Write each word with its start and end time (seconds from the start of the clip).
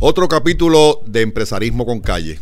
Otro 0.00 0.28
capítulo 0.28 1.00
de 1.06 1.22
Empresarismo 1.22 1.86
con 1.86 2.00
Calle. 2.00 2.40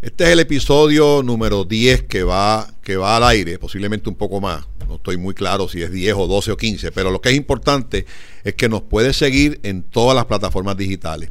Este 0.00 0.24
es 0.24 0.30
el 0.30 0.40
episodio 0.40 1.22
número 1.22 1.64
10 1.64 2.04
que 2.04 2.22
va, 2.22 2.72
que 2.80 2.96
va 2.96 3.16
al 3.16 3.24
aire, 3.24 3.58
posiblemente 3.58 4.08
un 4.08 4.14
poco 4.14 4.40
más. 4.40 4.66
No 4.88 4.94
estoy 4.94 5.16
muy 5.16 5.34
claro 5.34 5.68
si 5.68 5.82
es 5.82 5.90
10 5.90 6.14
o 6.14 6.26
12 6.28 6.52
o 6.52 6.56
15, 6.56 6.92
pero 6.92 7.10
lo 7.10 7.20
que 7.20 7.30
es 7.30 7.34
importante 7.34 8.06
es 8.44 8.54
que 8.54 8.68
nos 8.68 8.82
puedes 8.82 9.16
seguir 9.16 9.58
en 9.64 9.82
todas 9.82 10.14
las 10.14 10.26
plataformas 10.26 10.76
digitales. 10.76 11.30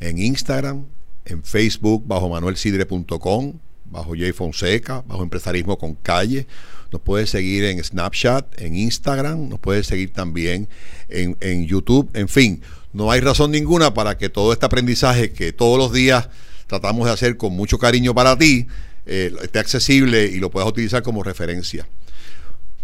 En 0.00 0.18
Instagram, 0.18 0.84
en 1.24 1.42
Facebook, 1.42 2.04
bajo 2.06 2.28
manuelsidre.com, 2.28 3.54
bajo 3.86 4.10
Jay 4.16 4.32
Fonseca, 4.32 5.02
bajo 5.06 5.22
Empresarismo 5.22 5.78
con 5.78 5.94
Calle. 5.94 6.46
Nos 6.92 7.00
puedes 7.00 7.30
seguir 7.30 7.64
en 7.64 7.82
Snapchat, 7.82 8.60
en 8.60 8.76
Instagram, 8.76 9.48
nos 9.48 9.58
puedes 9.60 9.86
seguir 9.86 10.12
también 10.12 10.68
en, 11.08 11.36
en 11.40 11.66
YouTube, 11.66 12.10
en 12.12 12.28
fin 12.28 12.62
no 12.96 13.10
hay 13.10 13.20
razón 13.20 13.50
ninguna 13.50 13.92
para 13.92 14.16
que 14.16 14.30
todo 14.30 14.54
este 14.54 14.64
aprendizaje 14.64 15.30
que 15.30 15.52
todos 15.52 15.76
los 15.76 15.92
días 15.92 16.30
tratamos 16.66 17.04
de 17.04 17.12
hacer 17.12 17.36
con 17.36 17.52
mucho 17.52 17.78
cariño 17.78 18.14
para 18.14 18.38
ti, 18.38 18.68
eh, 19.04 19.34
esté 19.42 19.58
accesible 19.58 20.24
y 20.24 20.38
lo 20.38 20.50
puedas 20.50 20.66
utilizar 20.66 21.02
como 21.02 21.22
referencia. 21.22 21.86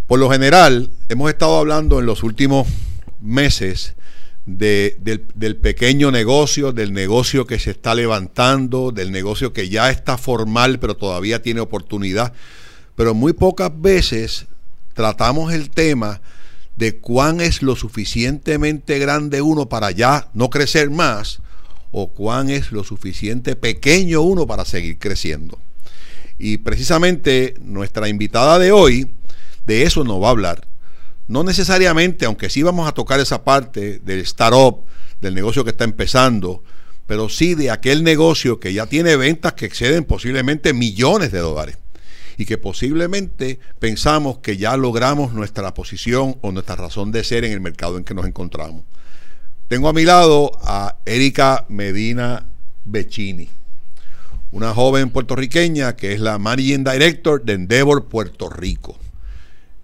Por 0.06 0.20
lo 0.20 0.30
general, 0.30 0.90
hemos 1.08 1.30
estado 1.30 1.56
hablando 1.56 1.98
en 1.98 2.04
los 2.04 2.24
últimos 2.24 2.68
meses 3.22 3.94
del, 4.44 5.24
del, 5.34 5.56
pequeño 5.56 6.10
negocio, 6.10 6.72
del 6.72 6.92
negocio 6.92 7.46
que 7.46 7.58
se 7.58 7.70
está 7.70 7.94
levantando, 7.94 8.92
del 8.92 9.12
negocio 9.12 9.54
que 9.54 9.70
ya 9.70 9.90
está 9.90 10.18
formal 10.18 10.78
pero 10.78 10.94
todavía 10.94 11.40
tiene 11.40 11.60
oportunidad. 11.60 12.34
Pero 12.96 13.14
muy 13.14 13.32
pocas 13.32 13.70
veces 13.74 14.44
tratamos 14.92 15.54
el 15.54 15.70
tema 15.70 16.20
de 16.82 16.96
cuán 16.96 17.40
es 17.40 17.62
lo 17.62 17.76
suficientemente 17.76 18.98
grande 18.98 19.40
uno 19.40 19.68
para 19.68 19.92
ya 19.92 20.26
no 20.34 20.50
crecer 20.50 20.90
más 20.90 21.38
o 21.92 22.08
cuán 22.08 22.50
es 22.50 22.72
lo 22.72 22.82
suficiente 22.82 23.54
pequeño 23.54 24.22
uno 24.22 24.48
para 24.48 24.64
seguir 24.64 24.98
creciendo. 24.98 25.60
Y 26.40 26.56
precisamente 26.56 27.54
nuestra 27.60 28.08
invitada 28.08 28.58
de 28.58 28.72
hoy 28.72 29.08
de 29.64 29.84
eso 29.84 30.02
nos 30.02 30.20
va 30.20 30.26
a 30.26 30.30
hablar. 30.30 30.66
No 31.28 31.44
necesariamente, 31.44 32.24
aunque 32.24 32.50
sí 32.50 32.64
vamos 32.64 32.88
a 32.88 32.94
tocar 32.94 33.20
esa 33.20 33.44
parte 33.44 34.00
del 34.00 34.18
startup, 34.22 34.80
del 35.20 35.36
negocio 35.36 35.62
que 35.62 35.70
está 35.70 35.84
empezando, 35.84 36.64
pero 37.06 37.28
sí 37.28 37.54
de 37.54 37.70
aquel 37.70 38.02
negocio 38.02 38.58
que 38.58 38.72
ya 38.72 38.86
tiene 38.86 39.14
ventas 39.14 39.52
que 39.52 39.66
exceden 39.66 40.02
posiblemente 40.02 40.72
millones 40.72 41.30
de 41.30 41.38
dólares 41.38 41.78
y 42.36 42.46
que 42.46 42.58
posiblemente 42.58 43.58
pensamos 43.78 44.38
que 44.38 44.56
ya 44.56 44.76
logramos 44.76 45.32
nuestra 45.32 45.74
posición 45.74 46.36
o 46.40 46.52
nuestra 46.52 46.76
razón 46.76 47.12
de 47.12 47.24
ser 47.24 47.44
en 47.44 47.52
el 47.52 47.60
mercado 47.60 47.98
en 47.98 48.04
que 48.04 48.14
nos 48.14 48.26
encontramos. 48.26 48.84
Tengo 49.68 49.88
a 49.88 49.92
mi 49.92 50.04
lado 50.04 50.52
a 50.62 50.96
Erika 51.06 51.64
Medina 51.68 52.46
Becini, 52.84 53.48
una 54.50 54.74
joven 54.74 55.10
puertorriqueña 55.10 55.96
que 55.96 56.12
es 56.12 56.20
la 56.20 56.38
Managing 56.38 56.84
Director 56.84 57.42
de 57.42 57.54
Endeavor 57.54 58.06
Puerto 58.06 58.50
Rico. 58.50 58.98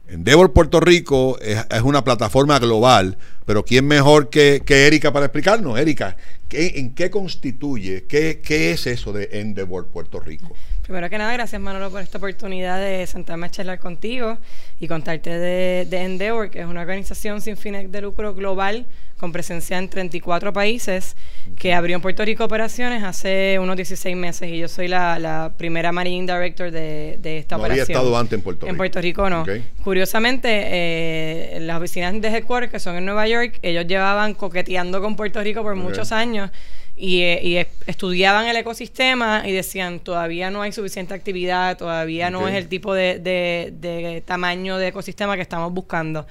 Endeavor 0.09 0.53
Puerto 0.53 0.81
Rico 0.81 1.39
es, 1.41 1.83
una 1.83 2.03
plataforma 2.03 2.59
global, 2.59 3.19
pero 3.45 3.65
¿quién 3.65 3.87
mejor 3.87 4.31
que, 4.31 4.63
que 4.65 4.87
Erika 4.87 5.13
para 5.13 5.27
explicarnos? 5.27 5.79
Erika, 5.79 6.17
¿en 6.51 6.95
qué 6.95 7.11
constituye, 7.11 8.05
qué, 8.09 8.41
qué 8.43 8.73
es 8.73 8.87
eso 8.87 9.13
de 9.13 9.29
Endeavor 9.33 9.89
Puerto 9.89 10.19
Rico? 10.21 10.55
Primero 10.89 11.11
que 11.11 11.19
nada, 11.19 11.35
gracias 11.35 11.61
Manolo 11.61 11.91
por 11.91 12.01
esta 12.01 12.17
oportunidad 12.17 12.81
de 12.81 13.07
sentarme 13.07 13.45
a 13.45 13.51
charlar 13.51 13.79
contigo 13.79 14.39
y 14.81 14.89
contarte 14.89 15.29
de, 15.29 15.85
de 15.85 16.03
Endeavor, 16.03 16.49
que 16.49 16.61
es 16.61 16.67
una 16.67 16.81
organización 16.81 17.43
sin 17.43 17.59
fines 17.59 17.93
de 17.93 18.01
lucro 18.01 18.35
global 18.35 18.87
con 19.19 19.31
presencia 19.31 19.77
en 19.77 19.91
34 19.91 20.51
países 20.55 21.15
que 21.59 21.75
abrió 21.75 21.97
en 21.97 22.01
Puerto 22.01 22.25
Rico 22.25 22.43
operaciones 22.43 23.03
hace 23.03 23.59
unos 23.61 23.77
16 23.77 24.17
meses 24.17 24.49
y 24.49 24.57
yo 24.57 24.69
soy 24.69 24.89
la, 24.89 25.53
primera 25.59 25.93
Marine 25.93 26.33
Director 26.33 26.71
de, 26.71 27.19
esta 27.23 27.57
operación. 27.57 27.83
había 27.83 27.83
estado 27.83 28.17
antes 28.17 28.39
en 28.39 28.43
Puerto 28.43 28.65
Rico. 28.65 28.71
En 28.71 28.77
Puerto 28.79 29.01
Rico 29.03 29.29
no. 29.29 29.45
Curiosamente, 29.85 30.49
eh, 30.51 31.59
las 31.61 31.77
oficinas 31.77 32.19
de 32.19 32.29
Headquarters, 32.29 32.73
que 32.73 32.81
son 32.81 32.97
en 32.97 33.05
Nueva 33.05 33.29
York, 33.29 33.59
ellos 33.61 33.87
llevaban 33.87 34.33
coqueteando 34.33 35.03
con 35.03 35.17
Puerto 35.17 35.43
Rico 35.43 35.63
por 35.63 35.77
muchos 35.77 36.13
años 36.13 36.51
y, 36.99 37.23
eh, 37.23 37.69
estudiaban 37.87 38.47
el 38.47 38.57
ecosistema 38.57 39.45
y 39.47 39.53
decían, 39.53 40.01
todavía 40.01 40.51
no 40.51 40.63
hay 40.63 40.73
suficiente 40.73 41.15
actividad, 41.15 41.77
todavía 41.77 42.29
no 42.31 42.49
es 42.49 42.57
el 42.57 42.69
tipo 42.69 42.93
de, 42.93 44.23
tamaño 44.27 44.77
de 44.79 44.89
ecosistema 44.89 45.37
que 45.37 45.43
estamos 45.43 45.73
buscando. 45.73 46.27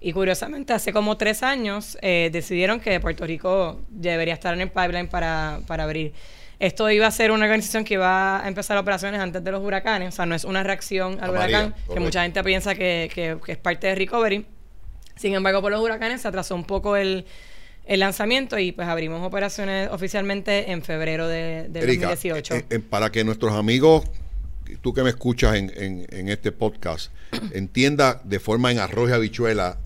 Y 0.00 0.12
curiosamente, 0.12 0.72
hace 0.72 0.92
como 0.92 1.16
tres 1.16 1.42
años 1.42 1.96
eh, 2.02 2.30
decidieron 2.32 2.80
que 2.80 2.98
Puerto 3.00 3.26
Rico 3.26 3.80
debería 3.88 4.34
estar 4.34 4.54
en 4.54 4.60
el 4.60 4.70
pipeline 4.70 5.08
para, 5.08 5.60
abrir. 5.68 6.12
Esto 6.58 6.90
iba 6.90 7.06
a 7.06 7.10
ser 7.12 7.30
una 7.30 7.44
organización 7.44 7.84
que 7.84 7.94
iba 7.94 8.44
a 8.44 8.48
empezar 8.48 8.76
operaciones 8.76 9.20
antes 9.20 9.42
de 9.44 9.52
los 9.52 9.62
huracanes, 9.62 10.08
o 10.08 10.16
sea, 10.16 10.26
no 10.26 10.34
es 10.34 10.44
una 10.44 10.64
reacción 10.64 11.18
al 11.20 11.30
huracán, 11.30 11.74
que 11.92 12.00
mucha 12.00 12.22
gente 12.22 12.42
piensa 12.42 12.74
que, 12.74 13.08
que, 13.14 13.38
es 13.46 13.58
parte 13.58 13.86
de 13.86 13.94
recovery. 13.94 14.44
Sin 15.14 15.34
embargo, 15.34 15.62
por 15.62 15.70
los 15.70 15.80
huracanes 15.80 16.22
se 16.22 16.28
atrasó 16.28 16.56
un 16.56 16.64
poco 16.64 16.96
el, 16.96 17.24
el 17.88 18.00
lanzamiento 18.00 18.58
y 18.58 18.72
pues 18.72 18.86
abrimos 18.86 19.26
operaciones 19.26 19.88
oficialmente 19.90 20.70
en 20.70 20.82
febrero 20.82 21.26
de, 21.26 21.68
2018. 21.72 22.54
Eh, 22.54 22.64
eh, 22.68 22.78
para 22.78 23.10
que 23.10 23.24
nuestros 23.24 23.54
amigos, 23.54 24.04
tú 24.82 24.92
que 24.92 25.02
me 25.02 25.10
escuchas 25.10 25.56
en, 25.56 25.72
en, 25.74 26.06
en 26.10 26.28
este 26.28 26.52
podcast, 26.52 27.10
entienda 27.52 28.20
de 28.24 28.38
forma 28.38 28.70
en 28.70 28.78
arroz 28.78 29.08
y 29.08 29.12
habichuela 29.14 29.78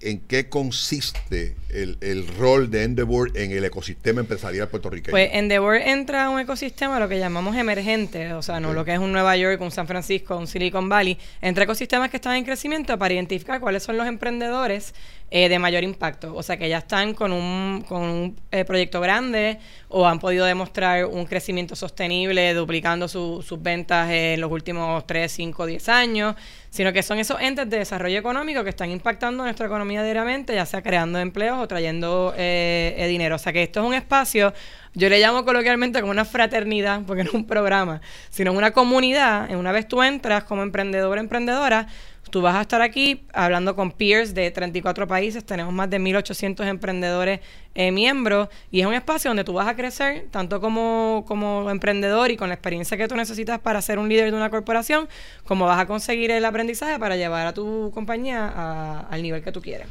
en 0.00 0.20
qué 0.20 0.48
consiste 0.48 1.56
el, 1.70 1.96
el, 2.00 2.28
rol 2.36 2.70
de 2.70 2.82
Endeavor 2.82 3.30
en 3.34 3.50
el 3.50 3.64
ecosistema 3.64 4.20
empresarial 4.20 4.68
puertorriqueño? 4.68 5.10
Pues 5.10 5.30
Endeavor 5.32 5.76
entra 5.76 6.26
a 6.26 6.30
un 6.30 6.38
ecosistema, 6.38 7.00
lo 7.00 7.08
que 7.08 7.18
llamamos 7.18 7.56
emergente, 7.56 8.32
o 8.34 8.42
sea, 8.42 8.60
no 8.60 8.74
lo 8.74 8.84
que 8.84 8.92
es 8.92 8.98
un 8.98 9.12
Nueva 9.12 9.36
York, 9.36 9.60
un 9.60 9.70
San 9.70 9.86
Francisco, 9.86 10.36
un 10.36 10.46
Silicon 10.46 10.88
Valley, 10.88 11.18
entre 11.40 11.64
ecosistemas 11.64 12.10
que 12.10 12.18
están 12.18 12.36
en 12.36 12.44
crecimiento 12.44 12.98
para 12.98 13.14
identificar 13.14 13.60
cuáles 13.60 13.82
son 13.82 13.96
los 13.96 14.06
emprendedores 14.06 14.94
eh, 15.30 15.48
de 15.48 15.58
mayor 15.58 15.82
impacto. 15.82 16.34
O 16.34 16.42
sea, 16.42 16.56
que 16.56 16.68
ya 16.68 16.78
están 16.78 17.14
con 17.14 17.32
un, 17.32 17.84
con 17.88 18.02
un 18.02 18.36
eh, 18.50 18.64
proyecto 18.64 19.00
grande 19.00 19.58
o 19.88 20.06
han 20.06 20.18
podido 20.18 20.46
demostrar 20.46 21.06
un 21.06 21.26
crecimiento 21.26 21.74
sostenible 21.74 22.54
duplicando 22.54 23.08
sus 23.08 23.62
ventas 23.62 24.10
en 24.10 24.40
los 24.40 24.50
últimos 24.50 25.06
3, 25.06 25.30
5, 25.30 25.66
10 25.66 25.88
años 25.88 26.36
sino 26.76 26.92
que 26.92 27.02
son 27.02 27.18
esos 27.18 27.40
entes 27.40 27.70
de 27.70 27.78
desarrollo 27.78 28.18
económico 28.18 28.62
que 28.62 28.68
están 28.68 28.90
impactando 28.90 29.42
nuestra 29.42 29.64
economía 29.64 30.02
diariamente, 30.02 30.54
ya 30.54 30.66
sea 30.66 30.82
creando 30.82 31.18
empleos 31.18 31.58
o 31.58 31.66
trayendo 31.66 32.34
eh, 32.36 32.94
eh, 32.98 33.06
dinero. 33.06 33.36
O 33.36 33.38
sea 33.38 33.50
que 33.54 33.62
esto 33.62 33.80
es 33.80 33.86
un 33.86 33.94
espacio, 33.94 34.52
yo 34.92 35.08
le 35.08 35.18
llamo 35.18 35.42
coloquialmente 35.46 36.00
como 36.00 36.10
una 36.10 36.26
fraternidad, 36.26 37.00
porque 37.06 37.24
no 37.24 37.30
es 37.30 37.34
un 37.34 37.46
programa, 37.46 38.02
sino 38.28 38.52
una 38.52 38.72
comunidad. 38.72 39.50
En 39.50 39.56
una 39.56 39.72
vez 39.72 39.88
tú 39.88 40.02
entras 40.02 40.44
como 40.44 40.62
emprendedor 40.62 41.16
o 41.16 41.20
emprendedora, 41.20 41.86
Tú 42.30 42.42
vas 42.42 42.56
a 42.56 42.62
estar 42.62 42.82
aquí 42.82 43.24
hablando 43.32 43.76
con 43.76 43.92
peers 43.92 44.34
de 44.34 44.50
34 44.50 45.06
países, 45.06 45.44
tenemos 45.44 45.72
más 45.72 45.88
de 45.88 46.00
1.800 46.00 46.66
emprendedores 46.66 47.40
eh, 47.74 47.92
miembros. 47.92 48.48
Y 48.70 48.80
es 48.80 48.86
un 48.86 48.94
espacio 48.94 49.30
donde 49.30 49.44
tú 49.44 49.52
vas 49.52 49.68
a 49.68 49.76
crecer 49.76 50.26
tanto 50.30 50.60
como, 50.60 51.24
como 51.26 51.70
emprendedor 51.70 52.30
y 52.30 52.36
con 52.36 52.48
la 52.48 52.54
experiencia 52.54 52.96
que 52.96 53.06
tú 53.06 53.14
necesitas 53.14 53.60
para 53.60 53.80
ser 53.80 53.98
un 53.98 54.08
líder 54.08 54.30
de 54.30 54.36
una 54.36 54.50
corporación, 54.50 55.08
como 55.44 55.66
vas 55.66 55.78
a 55.78 55.86
conseguir 55.86 56.30
el 56.30 56.44
aprendizaje 56.44 56.98
para 56.98 57.16
llevar 57.16 57.46
a 57.46 57.54
tu 57.54 57.90
compañía 57.94 59.00
al 59.08 59.22
nivel 59.22 59.42
que 59.42 59.52
tú 59.52 59.62
quieres. 59.62 59.86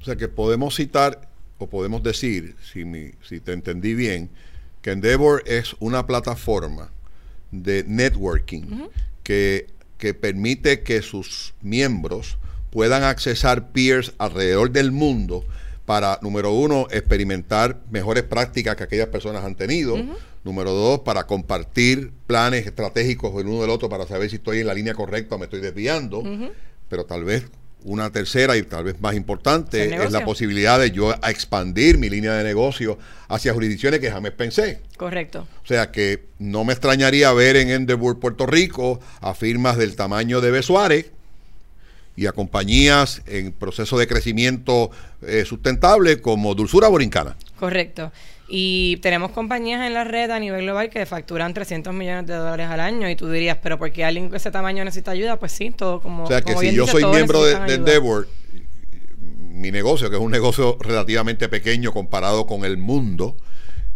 O 0.00 0.04
sea 0.04 0.16
que 0.16 0.28
podemos 0.28 0.76
citar 0.76 1.28
o 1.58 1.68
podemos 1.68 2.02
decir, 2.02 2.56
si, 2.62 2.84
si 3.22 3.40
te 3.40 3.52
entendí 3.52 3.94
bien, 3.94 4.30
que 4.82 4.90
Endeavor 4.90 5.42
es 5.46 5.76
una 5.78 6.06
plataforma 6.06 6.90
de 7.52 7.84
networking 7.86 8.88
que 9.22 9.68
que 10.02 10.14
permite 10.14 10.82
que 10.82 11.00
sus 11.00 11.54
miembros 11.62 12.36
puedan 12.72 13.04
accesar 13.04 13.70
peers 13.70 14.14
alrededor 14.18 14.72
del 14.72 14.90
mundo 14.90 15.44
para, 15.86 16.18
número 16.22 16.50
uno, 16.50 16.88
experimentar 16.90 17.80
mejores 17.88 18.24
prácticas 18.24 18.74
que 18.74 18.82
aquellas 18.82 19.06
personas 19.06 19.44
han 19.44 19.54
tenido. 19.54 19.96
Número 20.42 20.72
dos, 20.72 21.02
para 21.02 21.28
compartir 21.28 22.10
planes 22.26 22.66
estratégicos 22.66 23.32
el 23.40 23.46
uno 23.46 23.60
del 23.60 23.70
otro 23.70 23.88
para 23.88 24.04
saber 24.08 24.28
si 24.28 24.36
estoy 24.36 24.58
en 24.58 24.66
la 24.66 24.74
línea 24.74 24.94
correcta 24.94 25.36
o 25.36 25.38
me 25.38 25.44
estoy 25.44 25.60
desviando. 25.60 26.24
Pero 26.88 27.04
tal 27.04 27.22
vez 27.22 27.44
una 27.84 28.10
tercera 28.10 28.56
y 28.56 28.62
tal 28.62 28.84
vez 28.84 29.00
más 29.00 29.14
importante 29.14 29.94
es 29.94 30.12
la 30.12 30.24
posibilidad 30.24 30.78
de 30.78 30.90
yo 30.90 31.12
expandir 31.26 31.98
mi 31.98 32.08
línea 32.08 32.34
de 32.34 32.44
negocio 32.44 32.98
hacia 33.28 33.52
jurisdicciones 33.52 34.00
que 34.00 34.10
jamás 34.10 34.32
pensé. 34.32 34.80
Correcto. 34.96 35.46
O 35.62 35.66
sea 35.66 35.90
que 35.90 36.24
no 36.38 36.64
me 36.64 36.72
extrañaría 36.72 37.32
ver 37.32 37.56
en 37.56 37.70
Endeavour, 37.70 38.18
Puerto 38.20 38.46
Rico, 38.46 39.00
a 39.20 39.34
firmas 39.34 39.76
del 39.76 39.96
tamaño 39.96 40.40
de 40.40 40.50
Besuárez 40.50 41.10
y 42.16 42.26
a 42.26 42.32
compañías 42.32 43.22
en 43.26 43.52
proceso 43.52 43.98
de 43.98 44.06
crecimiento 44.06 44.90
eh, 45.22 45.44
sustentable 45.46 46.20
como 46.20 46.54
Dulzura 46.54 46.88
Borincana. 46.88 47.36
Correcto. 47.58 48.12
Y 48.54 48.98
tenemos 48.98 49.30
compañías 49.30 49.80
en 49.86 49.94
la 49.94 50.04
red 50.04 50.30
a 50.30 50.38
nivel 50.38 50.64
global 50.64 50.90
que 50.90 51.06
facturan 51.06 51.54
300 51.54 51.94
millones 51.94 52.26
de 52.26 52.34
dólares 52.34 52.68
al 52.68 52.80
año. 52.80 53.08
Y 53.08 53.16
tú 53.16 53.30
dirías, 53.30 53.56
¿pero 53.62 53.78
por 53.78 53.90
qué 53.92 54.04
alguien 54.04 54.28
de 54.28 54.36
ese 54.36 54.50
tamaño 54.50 54.84
necesita 54.84 55.12
ayuda? 55.12 55.38
Pues 55.38 55.52
sí, 55.52 55.70
todo 55.70 56.02
como. 56.02 56.24
O 56.24 56.26
sea, 56.26 56.42
que 56.42 56.54
si 56.58 56.74
yo 56.74 56.86
soy 56.86 57.02
miembro 57.06 57.42
de, 57.42 57.54
Endeavor, 57.72 58.28
mi 59.48 59.70
negocio, 59.70 60.10
que 60.10 60.16
es 60.16 60.22
un 60.22 60.30
negocio 60.30 60.76
relativamente 60.80 61.48
pequeño 61.48 61.94
comparado 61.94 62.44
con 62.44 62.66
el 62.66 62.76
mundo, 62.76 63.38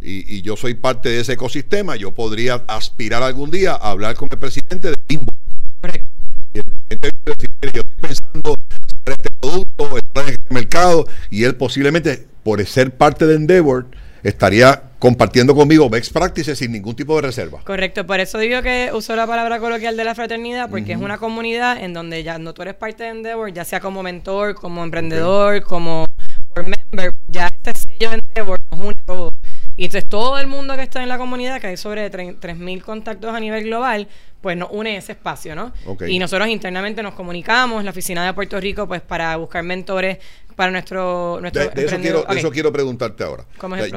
y, 0.00 0.40
yo 0.40 0.56
soy 0.56 0.72
parte 0.72 1.10
de 1.10 1.20
ese 1.20 1.34
ecosistema, 1.34 1.96
yo 1.96 2.14
podría 2.14 2.64
aspirar 2.66 3.22
algún 3.22 3.50
día 3.50 3.72
a 3.72 3.90
hablar 3.90 4.14
con 4.14 4.30
el 4.32 4.38
presidente 4.38 4.88
de 4.88 4.94
Bimbo. 5.06 5.34
Correcto. 5.82 6.08
Y 6.54 6.58
el 6.60 6.64
presidente 6.64 7.10
de 7.26 7.32
decir, 7.34 7.50
yo 7.74 7.82
estoy 7.82 7.96
pensando 8.00 8.54
sacar 8.86 9.16
este 9.18 9.28
producto, 9.38 9.98
entrar 9.98 10.28
en 10.28 10.32
este 10.32 10.54
mercado, 10.54 11.06
y 11.28 11.44
él 11.44 11.56
posiblemente, 11.56 12.26
por 12.42 12.64
ser 12.64 12.96
parte 12.96 13.26
de 13.26 13.34
Endeavor, 13.34 13.88
estaría 14.28 14.82
compartiendo 14.98 15.54
conmigo 15.54 15.88
best 15.88 16.12
practices 16.12 16.58
sin 16.58 16.72
ningún 16.72 16.96
tipo 16.96 17.14
de 17.16 17.22
reserva. 17.22 17.60
Correcto, 17.64 18.06
por 18.06 18.18
eso 18.18 18.38
digo 18.38 18.60
que 18.62 18.90
uso 18.92 19.14
la 19.14 19.26
palabra 19.26 19.60
coloquial 19.60 19.96
de 19.96 20.04
la 20.04 20.14
fraternidad, 20.14 20.68
porque 20.68 20.92
es 20.92 20.98
una 20.98 21.18
comunidad 21.18 21.82
en 21.82 21.92
donde 21.92 22.22
ya 22.22 22.38
no 22.38 22.52
tú 22.52 22.62
eres 22.62 22.74
parte 22.74 23.04
de 23.04 23.10
Endeavor, 23.10 23.52
ya 23.52 23.64
sea 23.64 23.80
como 23.80 24.02
mentor, 24.02 24.54
como 24.54 24.82
emprendedor, 24.82 25.62
como 25.62 26.06
board 26.54 26.66
member, 26.66 27.12
ya 27.28 27.46
este 27.46 27.74
sello 27.74 28.10
de 28.10 28.16
Endeavor 28.16 28.58
nos 28.70 28.80
une 28.80 29.00
a 29.00 29.04
todos. 29.04 29.32
Y 29.76 29.84
entonces 29.84 30.08
todo 30.08 30.38
el 30.38 30.46
mundo 30.46 30.74
que 30.74 30.82
está 30.82 31.02
en 31.02 31.08
la 31.10 31.18
comunidad, 31.18 31.60
que 31.60 31.66
hay 31.66 31.76
sobre 31.76 32.10
3.000 32.10 32.80
contactos 32.80 33.34
a 33.34 33.38
nivel 33.38 33.64
global, 33.64 34.08
pues 34.40 34.56
nos 34.56 34.70
une 34.72 34.96
ese 34.96 35.12
espacio, 35.12 35.54
¿no? 35.54 35.72
Y 36.06 36.18
nosotros 36.18 36.48
internamente 36.48 37.02
nos 37.02 37.14
comunicamos, 37.14 37.84
la 37.84 37.90
oficina 37.90 38.24
de 38.24 38.32
Puerto 38.32 38.58
Rico, 38.58 38.88
pues 38.88 39.02
para 39.02 39.36
buscar 39.36 39.62
mentores 39.64 40.18
para 40.56 40.72
nuestro, 40.72 41.38
nuestro 41.40 41.68
de, 41.68 41.84
eso, 41.84 41.98
quiero, 41.98 42.28
eso 42.28 42.50
quiero 42.50 42.72
preguntarte 42.72 43.22
ahora. 43.22 43.44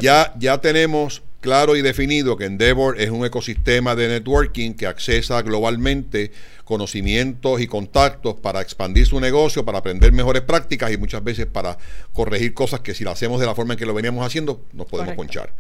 ya, 0.02 0.34
ya 0.38 0.60
tenemos 0.60 1.24
claro 1.40 1.78
y 1.78 1.82
definido 1.82 2.36
que 2.36 2.46
Endeavor 2.46 3.00
es 3.00 3.10
un 3.10 3.26
ecosistema 3.26 3.96
de 3.96 4.10
networking 4.10 4.74
que 4.74 4.86
accesa 4.86 5.42
globalmente 5.42 6.32
conocimientos 6.66 7.62
y 7.62 7.68
contactos 7.68 8.36
para 8.36 8.62
expandir 8.62 9.06
su 9.08 9.20
negocio, 9.20 9.66
para 9.66 9.80
aprender 9.80 10.12
mejores 10.12 10.42
prácticas 10.42 10.92
y 10.92 10.98
muchas 10.98 11.24
veces 11.24 11.46
para 11.46 11.78
corregir 12.14 12.54
cosas 12.54 12.82
que 12.82 12.94
si 12.94 13.04
lo 13.04 13.12
hacemos 13.12 13.40
de 13.40 13.46
la 13.46 13.56
forma 13.56 13.74
en 13.74 13.80
que 13.80 13.86
lo 13.86 13.94
veníamos 13.94 14.26
haciendo, 14.26 14.66
nos 14.74 14.86
podemos 14.88 15.16
conchar. 15.16 15.54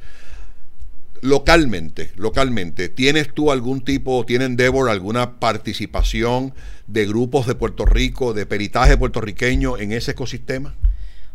Localmente, 1.22 2.12
localmente, 2.16 2.90
¿tienes 2.90 3.34
tú 3.34 3.52
algún 3.52 3.84
tipo, 3.84 4.25
tiene 4.25 4.45
Endeavor 4.45 4.90
alguna 4.90 5.40
participación 5.40 6.54
de 6.88 7.06
grupos 7.06 7.45
de 7.45 7.56
Puerto 7.56 7.86
Rico, 7.86 8.34
de 8.34 8.45
peritaje 8.45 8.98
puertorriqueño 8.98 9.78
en 9.78 9.92
ese 9.92 10.12
ecosistema? 10.12 10.75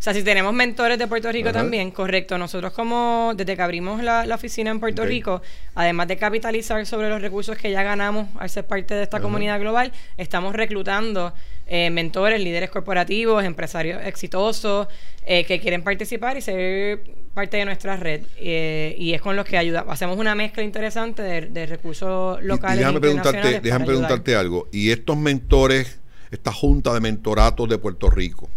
O 0.05 0.11
sea, 0.13 0.13
si 0.13 0.23
tenemos 0.23 0.53
mentores 0.53 0.99
de 0.99 1.07
Puerto 1.07 1.33
Rico 1.33 1.51
también, 1.51 1.91
correcto. 1.91 2.37
Nosotros 2.37 2.75
como 2.75 3.33
desde 3.35 3.57
que 3.57 3.63
abrimos 3.63 4.03
la, 4.03 4.35
oficina 4.35 4.71
en 4.71 4.79
Puerto 4.79 5.03
Rico, 5.03 5.41
además 5.75 6.09
de 6.09 6.19
capitalizar 6.19 6.85
sobre 6.85 7.09
los 7.09 7.23
recursos 7.23 7.57
que 7.57 7.71
ya 7.71 7.83
ganamos 7.83 8.29
al 8.39 8.51
ser 8.51 8.67
parte 8.67 8.93
de 8.93 9.05
esta 9.05 9.21
comunidad 9.21 9.59
global, 9.59 9.93
estamos 10.19 10.55
reclutando 10.55 11.33
eh, 11.67 11.89
mentores, 11.89 12.39
líderes 12.39 12.69
corporativos, 12.69 13.45
empresarios 13.45 14.03
exitosos 14.05 14.89
eh, 15.25 15.47
que 15.47 15.59
quieren 15.59 15.83
participar 15.83 16.37
y 16.37 16.43
ser 16.43 17.01
parte 17.33 17.57
de 17.57 17.65
nuestra 17.65 17.97
red. 17.97 18.27
Eh, 18.37 18.95
y 18.99 19.15
es 19.15 19.23
con 19.23 19.37
los 19.37 19.47
que 19.47 19.57
ayudamos. 19.57 19.91
Hacemos 19.91 20.19
una 20.19 20.35
mezcla 20.35 20.63
interesante 20.63 21.23
de, 21.23 21.65
recursos 21.65 22.43
locales. 22.43 22.77
Y, 22.77 22.81
déjame 22.81 23.01
preguntarte, 23.01 23.61
déjame 23.63 23.87
preguntarte 23.87 24.37
algo. 24.37 24.69
Y 24.71 24.91
estos 24.91 25.17
mentores, 25.17 25.99
esta 26.31 26.53
junta 26.53 26.93
de 26.93 27.01
mentoratos 27.01 27.71
de 27.71 27.79
Puerto 27.79 28.11
Rico, 28.11 28.51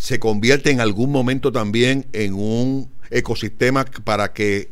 se 0.00 0.18
convierte 0.18 0.70
en 0.70 0.80
algún 0.80 1.12
momento 1.12 1.52
también 1.52 2.06
en 2.14 2.32
un 2.32 2.90
ecosistema 3.10 3.84
para 3.84 4.32
que 4.32 4.70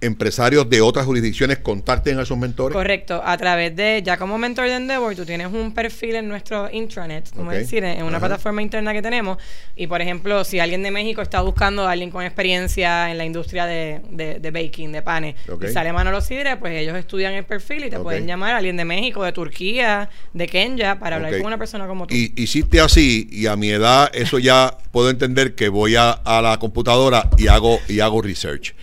empresarios 0.00 0.68
de 0.70 0.80
otras 0.80 1.06
jurisdicciones 1.06 1.58
contacten 1.58 2.18
a 2.18 2.22
esos 2.22 2.38
mentores? 2.38 2.74
Correcto, 2.74 3.20
a 3.24 3.36
través 3.36 3.74
de, 3.74 4.02
ya 4.04 4.16
como 4.16 4.38
mentor 4.38 4.66
de 4.66 4.74
Endeavor, 4.74 5.14
tú 5.14 5.24
tienes 5.24 5.48
un 5.52 5.74
perfil 5.74 6.16
en 6.16 6.28
nuestro 6.28 6.70
intranet, 6.70 7.32
como 7.34 7.50
decir, 7.50 7.84
en 7.84 8.04
una 8.04 8.18
plataforma 8.18 8.62
interna 8.62 8.92
que 8.92 9.02
tenemos, 9.02 9.38
y 9.76 9.86
por 9.86 10.00
ejemplo, 10.00 10.44
si 10.44 10.60
alguien 10.60 10.82
de 10.82 10.90
México 10.90 11.22
está 11.22 11.40
buscando 11.40 11.86
a 11.86 11.92
alguien 11.92 12.10
con 12.10 12.24
experiencia 12.24 13.10
en 13.10 13.18
la 13.18 13.24
industria 13.24 13.66
de, 13.66 14.00
de, 14.10 14.50
baking, 14.50 14.92
de 14.92 15.02
panes, 15.02 15.34
y 15.60 15.66
sale 15.68 15.92
Manolo 15.92 16.20
Sidre, 16.20 16.56
pues 16.56 16.74
ellos 16.74 16.96
estudian 16.96 17.34
el 17.34 17.44
perfil 17.44 17.84
y 17.84 17.90
te 17.90 17.98
pueden 17.98 18.26
llamar 18.26 18.54
a 18.54 18.58
alguien 18.58 18.76
de 18.76 18.84
México, 18.84 19.24
de 19.24 19.32
Turquía, 19.32 20.10
de 20.32 20.46
Kenya, 20.46 20.98
para 20.98 21.16
hablar 21.16 21.36
con 21.38 21.46
una 21.46 21.58
persona 21.58 21.86
como 21.86 22.06
tú. 22.06 22.14
Y 22.14 22.32
hiciste 22.36 22.80
así, 22.80 23.28
y 23.30 23.46
a 23.46 23.56
mi 23.56 23.70
edad, 23.70 24.10
eso 24.14 24.38
ya 24.38 24.76
puedo 24.92 25.10
entender 25.10 25.54
que 25.54 25.68
voy 25.68 25.96
a, 25.96 26.10
a 26.10 26.40
la 26.40 26.58
computadora 26.58 27.28
y 27.36 27.48
hago, 27.48 27.80
y 27.88 28.00
hago 28.00 28.22
research. 28.22 28.74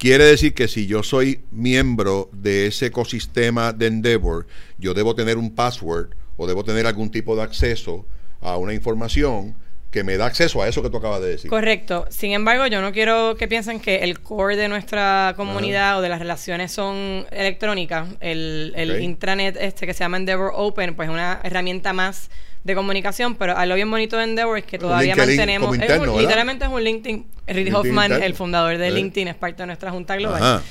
Quiere 0.00 0.24
decir 0.24 0.54
que 0.54 0.66
si 0.66 0.86
yo 0.86 1.02
soy 1.02 1.42
miembro 1.50 2.30
de 2.32 2.68
ese 2.68 2.86
ecosistema 2.86 3.74
de 3.74 3.88
Endeavor, 3.88 4.46
yo 4.78 4.94
debo 4.94 5.14
tener 5.14 5.36
un 5.36 5.54
password 5.54 6.14
o 6.38 6.46
debo 6.46 6.64
tener 6.64 6.86
algún 6.86 7.10
tipo 7.10 7.36
de 7.36 7.42
acceso 7.42 8.06
a 8.40 8.56
una 8.56 8.72
información 8.72 9.54
que 9.90 10.02
me 10.02 10.16
da 10.16 10.24
acceso 10.24 10.62
a 10.62 10.68
eso 10.68 10.82
que 10.82 10.88
tú 10.88 10.96
acabas 10.96 11.20
de 11.20 11.28
decir. 11.28 11.50
Correcto. 11.50 12.06
Sin 12.08 12.32
embargo, 12.32 12.66
yo 12.66 12.80
no 12.80 12.92
quiero 12.92 13.36
que 13.36 13.46
piensen 13.46 13.78
que 13.78 13.96
el 13.96 14.20
core 14.20 14.56
de 14.56 14.68
nuestra 14.68 15.34
comunidad 15.36 15.98
o 15.98 16.00
de 16.00 16.08
las 16.08 16.18
relaciones 16.18 16.72
son 16.72 17.26
electrónicas. 17.30 18.08
El, 18.20 18.72
el 18.76 19.02
intranet 19.02 19.58
este 19.60 19.84
que 19.84 19.92
se 19.92 20.02
llama 20.02 20.16
Endeavor 20.16 20.52
Open, 20.54 20.94
pues 20.94 21.10
es 21.10 21.12
una 21.12 21.40
herramienta 21.42 21.92
más 21.92 22.30
de 22.64 22.74
comunicación, 22.74 23.36
pero 23.36 23.56
algo 23.56 23.74
bien 23.74 23.90
bonito 23.90 24.16
de 24.18 24.24
Endeavor 24.24 24.58
es 24.58 24.64
que 24.64 24.78
todavía 24.78 25.16
mantenemos. 25.16 25.76
literalmente 25.76 26.64
es 26.64 26.70
un 26.70 26.82
LinkedIn. 26.82 27.26
Ricky 27.46 27.72
Hoffman, 27.72 28.22
el 28.22 28.34
fundador 28.34 28.78
de 28.78 28.90
LinkedIn, 28.90 29.28
es 29.28 29.34
parte 29.34 29.62
de 29.62 29.66
nuestra 29.66 29.90
junta 29.90 30.16
global. 30.16 30.62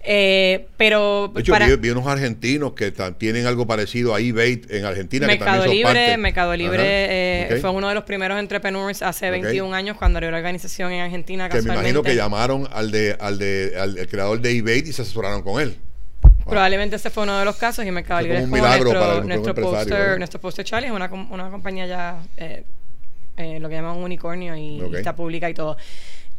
Eh, 0.00 0.68
pero 0.76 1.30
de 1.34 1.40
hecho, 1.40 1.54
vi, 1.78 1.90
unos 1.90 2.06
argentinos 2.06 2.72
que 2.72 2.92
tienen 3.18 3.46
algo 3.46 3.66
parecido 3.66 4.14
a 4.14 4.20
eBay 4.20 4.62
en 4.68 4.84
Argentina. 4.84 5.26
Mercado 5.26 5.66
Libre, 5.66 6.16
Mercado 6.16 6.56
Libre 6.56 6.82
eh, 6.82 7.58
fue 7.60 7.70
uno 7.70 7.88
de 7.88 7.94
los 7.94 8.04
primeros 8.04 8.38
entrepreneurs 8.38 9.02
hace 9.02 9.30
21 9.30 9.74
años 9.74 9.96
cuando 9.96 10.18
abrió 10.18 10.30
la 10.30 10.38
organización 10.38 10.92
en 10.92 11.00
Argentina. 11.00 11.48
Que 11.48 11.62
me 11.62 11.74
imagino 11.74 12.02
que 12.02 12.14
llamaron 12.14 12.68
al 12.72 12.90
de 12.90 13.16
al 13.18 13.38
de 13.38 13.74
al, 13.78 14.08
creador 14.08 14.40
de 14.40 14.56
eBay 14.56 14.80
y 14.86 14.92
se 14.92 15.02
asesoraron 15.02 15.42
con 15.42 15.60
él. 15.60 15.76
Probablemente 16.48 16.96
ese 16.96 17.10
fue 17.10 17.24
uno 17.24 17.38
de 17.38 17.44
los 17.44 17.56
casos 17.56 17.84
y 17.84 17.90
Mercado 17.90 18.22
Libre 18.22 18.38
es 18.38 18.44
como 18.44 18.56
nuestro, 18.56 19.24
nuestro, 19.24 19.54
poster, 19.54 20.18
nuestro 20.18 20.40
poster 20.40 20.64
Charlie 20.64 20.88
es 20.88 20.94
una, 20.94 21.10
una 21.30 21.50
compañía 21.50 21.86
ya 21.86 22.22
eh, 22.36 22.64
eh, 23.36 23.60
lo 23.60 23.68
que 23.68 23.76
llaman 23.76 23.96
un 23.96 24.04
unicornio 24.04 24.56
y, 24.56 24.82
está 24.94 25.14
pública 25.14 25.48
y 25.48 25.54
todo. 25.54 25.76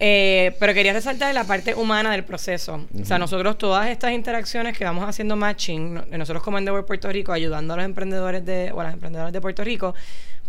Eh, 0.01 0.55
pero 0.59 0.73
quería 0.73 0.93
resaltar 0.93 1.33
la 1.33 1.43
parte 1.43 1.75
humana 1.75 2.11
del 2.11 2.23
proceso. 2.23 2.85
O 3.01 3.05
sea, 3.05 3.17
nosotros 3.17 3.57
todas 3.57 3.89
estas 3.89 4.11
interacciones 4.11 4.77
que 4.77 4.83
vamos 4.83 5.07
haciendo 5.07 5.35
matching, 5.35 6.01
nosotros 6.11 6.43
como 6.43 6.57
Endeavor 6.57 6.85
Puerto 6.85 7.09
Rico, 7.09 7.31
ayudando 7.31 7.73
a 7.73 7.77
los 7.77 7.85
emprendedores 7.85 8.45
de, 8.45 8.71
o 8.73 8.79
a 8.81 8.85
las 8.85 8.93
emprendedoras 8.93 9.33
de 9.33 9.41
Puerto 9.41 9.63
Rico, 9.63 9.93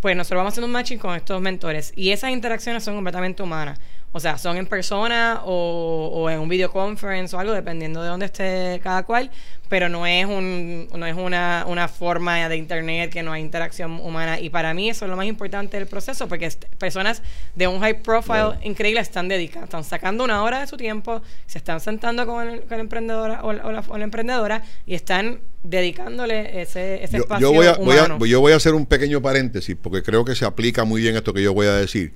pues 0.00 0.16
nosotros 0.16 0.38
vamos 0.38 0.52
haciendo 0.52 0.66
un 0.66 0.72
matching 0.72 0.98
con 0.98 1.14
estos 1.16 1.40
mentores. 1.40 1.92
Y 1.96 2.10
esas 2.10 2.30
interacciones 2.30 2.82
son 2.82 2.94
completamente 2.94 3.42
humanas. 3.42 3.78
O 4.12 4.20
sea, 4.20 4.38
son 4.38 4.56
en 4.56 4.66
persona 4.66 5.42
o, 5.44 6.10
o 6.12 6.30
en 6.30 6.40
un 6.40 6.48
videoconference 6.48 7.34
o 7.36 7.38
algo, 7.38 7.52
dependiendo 7.52 8.02
de 8.02 8.08
dónde 8.08 8.26
esté 8.26 8.80
cada 8.82 9.04
cual, 9.04 9.30
pero 9.70 9.88
no 9.88 10.04
es 10.04 10.26
un 10.26 10.88
no 10.96 11.06
es 11.06 11.14
una, 11.14 11.64
una 11.68 11.86
forma 11.86 12.48
de 12.48 12.56
internet 12.56 13.12
que 13.12 13.22
no 13.22 13.32
hay 13.32 13.40
interacción 13.40 14.00
humana. 14.00 14.40
Y 14.40 14.50
para 14.50 14.74
mí 14.74 14.90
eso 14.90 15.04
es 15.04 15.10
lo 15.10 15.16
más 15.16 15.26
importante 15.26 15.78
del 15.78 15.86
proceso 15.86 16.26
porque 16.26 16.50
personas 16.76 17.22
de 17.54 17.68
un 17.68 17.78
high 17.78 18.02
profile 18.02 18.58
increíble 18.64 19.00
están 19.00 19.28
dedicadas, 19.28 19.68
están 19.68 19.84
sacando 19.84 20.24
una 20.24 20.42
hora 20.42 20.58
de 20.58 20.66
su 20.66 20.76
tiempo, 20.76 21.22
se 21.46 21.58
están 21.58 21.78
sentando 21.80 22.26
con 22.26 22.48
el, 22.48 22.62
con 22.62 22.80
emprendedora 22.80 23.44
o, 23.44 23.52
la, 23.52 23.84
emprendedora 24.02 24.64
y 24.86 24.94
están 24.94 25.38
dedicándole 25.62 26.60
ese, 26.62 27.04
ese 27.04 27.18
espacio 27.18 27.52
yo 27.52 27.52
voy, 27.52 27.66
a, 27.66 27.74
voy 27.74 27.96
a, 27.96 28.26
yo 28.26 28.40
voy 28.40 28.52
a 28.52 28.56
hacer 28.56 28.74
un 28.74 28.86
pequeño 28.86 29.22
paréntesis 29.22 29.76
porque 29.80 30.02
creo 30.02 30.24
que 30.24 30.34
se 30.34 30.44
aplica 30.44 30.82
muy 30.82 31.00
bien 31.00 31.14
esto 31.14 31.32
que 31.32 31.42
yo 31.42 31.54
voy 31.54 31.68
a 31.68 31.74
decir. 31.74 32.12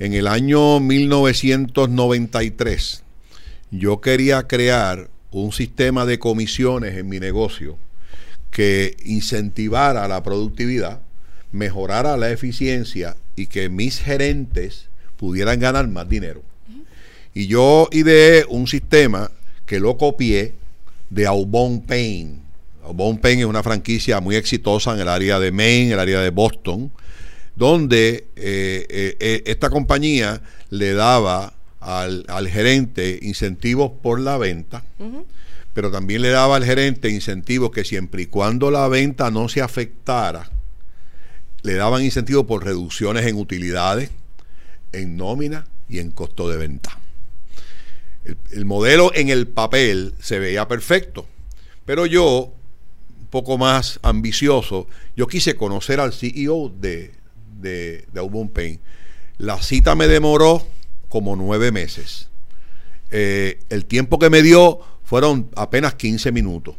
En 0.00 0.14
el 0.14 0.28
año 0.28 0.78
1993 0.78 3.02
yo 3.72 4.00
quería 4.00 4.46
crear 4.46 5.10
un 5.32 5.50
sistema 5.52 6.06
de 6.06 6.20
comisiones 6.20 6.96
en 6.96 7.08
mi 7.08 7.18
negocio 7.18 7.76
que 8.52 8.96
incentivara 9.04 10.06
la 10.06 10.22
productividad, 10.22 11.00
mejorara 11.50 12.16
la 12.16 12.30
eficiencia 12.30 13.16
y 13.34 13.48
que 13.48 13.68
mis 13.68 14.00
gerentes 14.00 14.86
pudieran 15.16 15.58
ganar 15.58 15.88
más 15.88 16.08
dinero. 16.08 16.42
Y 17.34 17.48
yo 17.48 17.88
ideé 17.90 18.44
un 18.48 18.68
sistema 18.68 19.32
que 19.66 19.80
lo 19.80 19.98
copié 19.98 20.54
de 21.10 21.26
Aubon 21.26 21.82
Pain. 21.82 22.40
Aubon 22.84 23.18
Pain 23.18 23.40
es 23.40 23.46
una 23.46 23.64
franquicia 23.64 24.20
muy 24.20 24.36
exitosa 24.36 24.94
en 24.94 25.00
el 25.00 25.08
área 25.08 25.40
de 25.40 25.50
Maine, 25.50 25.86
en 25.86 25.92
el 25.92 26.00
área 26.00 26.20
de 26.20 26.30
Boston, 26.30 26.92
donde 27.58 28.28
eh, 28.36 28.86
eh, 28.88 29.16
eh, 29.18 29.42
esta 29.46 29.68
compañía 29.68 30.40
le 30.70 30.92
daba 30.92 31.54
al, 31.80 32.48
gerente 32.48 33.18
incentivos 33.20 33.90
por 34.00 34.20
la 34.20 34.38
venta, 34.38 34.84
pero 35.74 35.90
también 35.90 36.22
le 36.22 36.28
daba 36.28 36.56
al 36.56 36.64
gerente 36.64 37.10
incentivos 37.10 37.72
que 37.72 37.84
siempre 37.84 38.22
y 38.22 38.26
cuando 38.26 38.70
la 38.70 38.86
venta 38.86 39.32
no 39.32 39.48
se 39.48 39.60
afectara, 39.60 40.48
le 41.62 41.74
daban 41.74 42.04
incentivos 42.04 42.46
por 42.46 42.64
reducciones 42.64 43.26
en 43.26 43.36
utilidades, 43.36 44.10
en 44.92 45.16
nómina 45.16 45.66
y 45.88 45.98
en 45.98 46.12
costo 46.12 46.48
de 46.48 46.58
venta. 46.58 46.96
El, 48.52 48.66
modelo 48.66 49.10
en 49.14 49.30
el 49.30 49.48
papel 49.48 50.14
se 50.20 50.38
veía 50.38 50.68
perfecto, 50.68 51.26
pero 51.84 52.06
yo, 52.06 52.52
un 53.20 53.26
poco 53.26 53.58
más 53.58 53.98
ambicioso, 54.02 54.86
yo 55.16 55.26
quise 55.26 55.56
conocer 55.56 55.98
al 55.98 56.12
CEO 56.12 56.68
de, 56.68 57.17
de, 57.60 58.06
de 58.12 58.48
Pain. 58.52 58.80
La 59.38 59.60
cita 59.62 59.94
me 59.94 60.08
demoró 60.08 60.66
como 61.08 61.36
nueve 61.36 61.72
meses. 61.72 62.28
Eh, 63.10 63.60
el 63.68 63.86
tiempo 63.86 64.18
que 64.18 64.30
me 64.30 64.42
dio 64.42 64.80
fueron 65.04 65.50
apenas 65.56 65.94
15 65.94 66.32
minutos. 66.32 66.76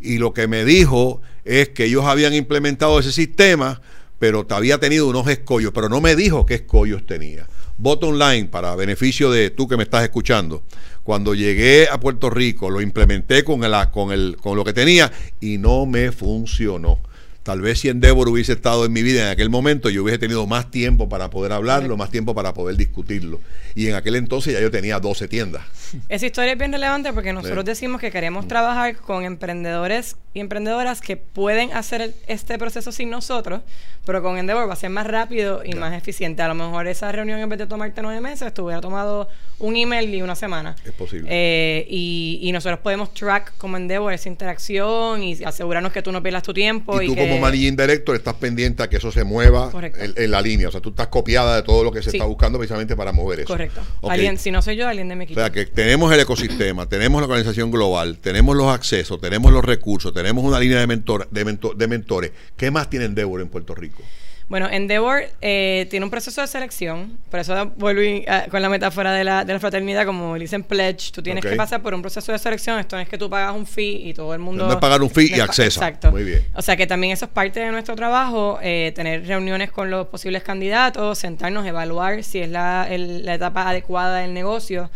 Y 0.00 0.18
lo 0.18 0.32
que 0.32 0.48
me 0.48 0.64
dijo 0.64 1.20
es 1.44 1.68
que 1.68 1.84
ellos 1.84 2.04
habían 2.04 2.34
implementado 2.34 2.98
ese 2.98 3.12
sistema, 3.12 3.80
pero 4.18 4.46
había 4.50 4.78
tenido 4.78 5.08
unos 5.08 5.28
escollos, 5.28 5.72
pero 5.74 5.88
no 5.88 6.00
me 6.00 6.16
dijo 6.16 6.46
qué 6.46 6.54
escollos 6.54 7.06
tenía. 7.06 7.46
Bottom 7.76 8.18
line, 8.18 8.46
para 8.46 8.74
beneficio 8.76 9.30
de 9.30 9.50
tú 9.50 9.68
que 9.68 9.76
me 9.76 9.84
estás 9.84 10.02
escuchando, 10.02 10.62
cuando 11.02 11.34
llegué 11.34 11.88
a 11.90 11.98
Puerto 11.98 12.28
Rico 12.28 12.70
lo 12.70 12.80
implementé 12.80 13.42
con, 13.42 13.64
el, 13.64 13.74
con, 13.90 14.12
el, 14.12 14.36
con 14.36 14.56
lo 14.56 14.64
que 14.64 14.72
tenía 14.72 15.10
y 15.40 15.58
no 15.58 15.86
me 15.86 16.12
funcionó. 16.12 16.98
Tal 17.42 17.62
vez 17.62 17.80
si 17.80 17.88
Endeavor 17.88 18.28
hubiese 18.28 18.52
estado 18.52 18.84
en 18.84 18.92
mi 18.92 19.02
vida 19.02 19.22
en 19.22 19.28
aquel 19.28 19.48
momento, 19.48 19.88
yo 19.88 20.02
hubiese 20.02 20.18
tenido 20.18 20.46
más 20.46 20.70
tiempo 20.70 21.08
para 21.08 21.30
poder 21.30 21.52
hablarlo, 21.52 21.96
más 21.96 22.10
tiempo 22.10 22.34
para 22.34 22.52
poder 22.52 22.76
discutirlo. 22.76 23.40
Y 23.74 23.88
en 23.88 23.94
aquel 23.94 24.16
entonces 24.16 24.52
ya 24.52 24.60
yo 24.60 24.70
tenía 24.70 25.00
12 25.00 25.26
tiendas. 25.26 25.62
Esa 26.08 26.26
historia 26.26 26.52
es 26.52 26.58
bien 26.58 26.72
relevante 26.72 27.12
porque 27.12 27.32
nosotros 27.32 27.64
decimos 27.64 28.00
que 28.00 28.10
queremos 28.10 28.46
trabajar 28.46 28.96
con 28.96 29.24
emprendedores 29.24 30.16
y 30.32 30.40
emprendedoras 30.40 31.00
que 31.00 31.16
pueden 31.16 31.72
hacer 31.72 32.14
este 32.28 32.56
proceso 32.58 32.92
sin 32.92 33.10
nosotros, 33.10 33.62
pero 34.06 34.22
con 34.22 34.38
Endeavor 34.38 34.68
va 34.68 34.74
a 34.74 34.76
ser 34.76 34.90
más 34.90 35.06
rápido 35.06 35.62
y 35.64 35.74
más 35.74 35.92
eficiente. 35.92 36.42
A 36.42 36.48
lo 36.48 36.54
mejor 36.54 36.86
esa 36.86 37.10
reunión 37.10 37.40
en 37.40 37.48
vez 37.48 37.58
de 37.58 37.66
tomarte 37.66 38.00
nueve 38.00 38.20
meses, 38.20 38.42
estuviera 38.42 38.80
tomado 38.80 39.28
un 39.58 39.76
email 39.76 40.14
y 40.14 40.22
una 40.22 40.34
semana. 40.34 40.74
Es 40.84 40.92
posible. 40.92 41.28
Eh, 41.30 41.86
y, 41.88 42.50
nosotros 42.52 42.80
podemos 42.80 43.14
track 43.14 43.56
como 43.58 43.76
Endeavor 43.76 44.12
esa 44.12 44.28
interacción 44.28 45.22
y 45.22 45.42
asegurarnos 45.44 45.92
que 45.92 46.02
tú 46.02 46.10
no 46.10 46.22
pierdas 46.22 46.42
tu 46.42 46.52
tiempo. 46.52 47.00
Y, 47.00 47.06
tú 47.06 47.16
como 47.16 47.38
managing 47.38 47.76
director 47.76 48.16
estás 48.16 48.34
pendiente 48.34 48.82
a 48.82 48.88
que 48.88 48.96
eso 48.96 49.12
se 49.12 49.22
mueva 49.22 49.70
en, 50.16 50.30
la 50.30 50.40
línea. 50.40 50.68
O 50.68 50.72
sea, 50.72 50.80
tú 50.80 50.90
estás 50.90 51.08
copiada 51.08 51.56
de 51.56 51.62
todo 51.62 51.84
lo 51.84 51.92
que 51.92 52.02
se 52.02 52.10
está 52.10 52.24
buscando 52.24 52.58
precisamente 52.58 52.96
para 52.96 53.12
mover 53.12 53.40
eso. 53.40 53.48
Correcto. 53.48 53.80
Alguien, 54.02 54.38
si 54.38 54.50
no 54.50 54.62
soy 54.62 54.76
yo, 54.76 54.88
alguien 54.88 55.08
de 55.08 55.16
mi 55.16 55.24
equipo. 55.24 55.40
O 55.40 55.42
sea, 55.42 55.50
que 55.50 55.66
tenemos 55.66 56.12
el 56.12 56.20
ecosistema, 56.20 56.88
tenemos 56.88 57.20
la 57.20 57.26
organización 57.26 57.70
global, 57.70 58.18
tenemos 58.18 58.56
los 58.56 58.68
accesos, 58.68 59.20
tenemos 59.20 59.52
los 59.52 59.64
recursos, 59.64 60.12
tenemos 60.22 60.44
una 60.44 60.58
línea 60.58 60.78
de, 60.78 60.86
mentor, 60.86 61.28
de, 61.30 61.58
de 61.76 61.88
mentores. 61.88 62.32
¿Qué 62.56 62.70
más 62.70 62.88
tiene 62.88 63.06
Endeavor 63.06 63.40
en 63.40 63.48
Puerto 63.48 63.74
Rico? 63.74 64.02
Bueno, 64.48 64.68
Endeavor 64.68 65.22
eh, 65.40 65.86
tiene 65.90 66.02
un 66.02 66.10
proceso 66.10 66.40
de 66.40 66.48
selección, 66.48 67.18
por 67.30 67.38
eso 67.38 67.72
vuelvo 67.76 68.02
ah, 68.26 68.46
con 68.50 68.60
la 68.60 68.68
metáfora 68.68 69.12
de 69.12 69.22
la, 69.22 69.44
de 69.44 69.52
la 69.52 69.60
fraternidad, 69.60 70.04
como 70.04 70.36
dicen 70.36 70.64
pledge, 70.64 71.12
tú 71.12 71.22
tienes 71.22 71.44
que 71.44 71.54
pasar 71.54 71.80
por 71.82 71.94
un 71.94 72.02
proceso 72.02 72.32
de 72.32 72.38
selección, 72.40 72.80
esto 72.80 72.96
no 72.96 73.02
es 73.02 73.08
que 73.08 73.16
tú 73.16 73.30
pagas 73.30 73.54
un 73.54 73.64
fee 73.64 74.08
y 74.08 74.12
todo 74.12 74.34
el 74.34 74.40
mundo... 74.40 74.66
No 74.66 74.72
es 74.72 74.78
pagar 74.78 75.02
un 75.02 75.08
fee 75.08 75.36
y 75.36 75.38
acceso. 75.38 75.80
Exacto. 75.80 76.10
Muy 76.10 76.24
bien. 76.24 76.44
O 76.54 76.62
sea 76.62 76.76
que 76.76 76.88
también 76.88 77.12
eso 77.12 77.26
es 77.26 77.30
parte 77.30 77.60
de 77.60 77.70
nuestro 77.70 77.94
trabajo, 77.94 78.58
eh, 78.60 78.90
tener 78.92 79.24
reuniones 79.24 79.70
con 79.70 79.88
los 79.88 80.08
posibles 80.08 80.42
candidatos, 80.42 81.18
sentarnos, 81.18 81.64
evaluar 81.64 82.24
si 82.24 82.40
es 82.40 82.48
la, 82.48 82.88
la 82.90 83.34
etapa 83.34 83.68
adecuada 83.68 84.18
del 84.18 84.34
negocio. 84.34 84.90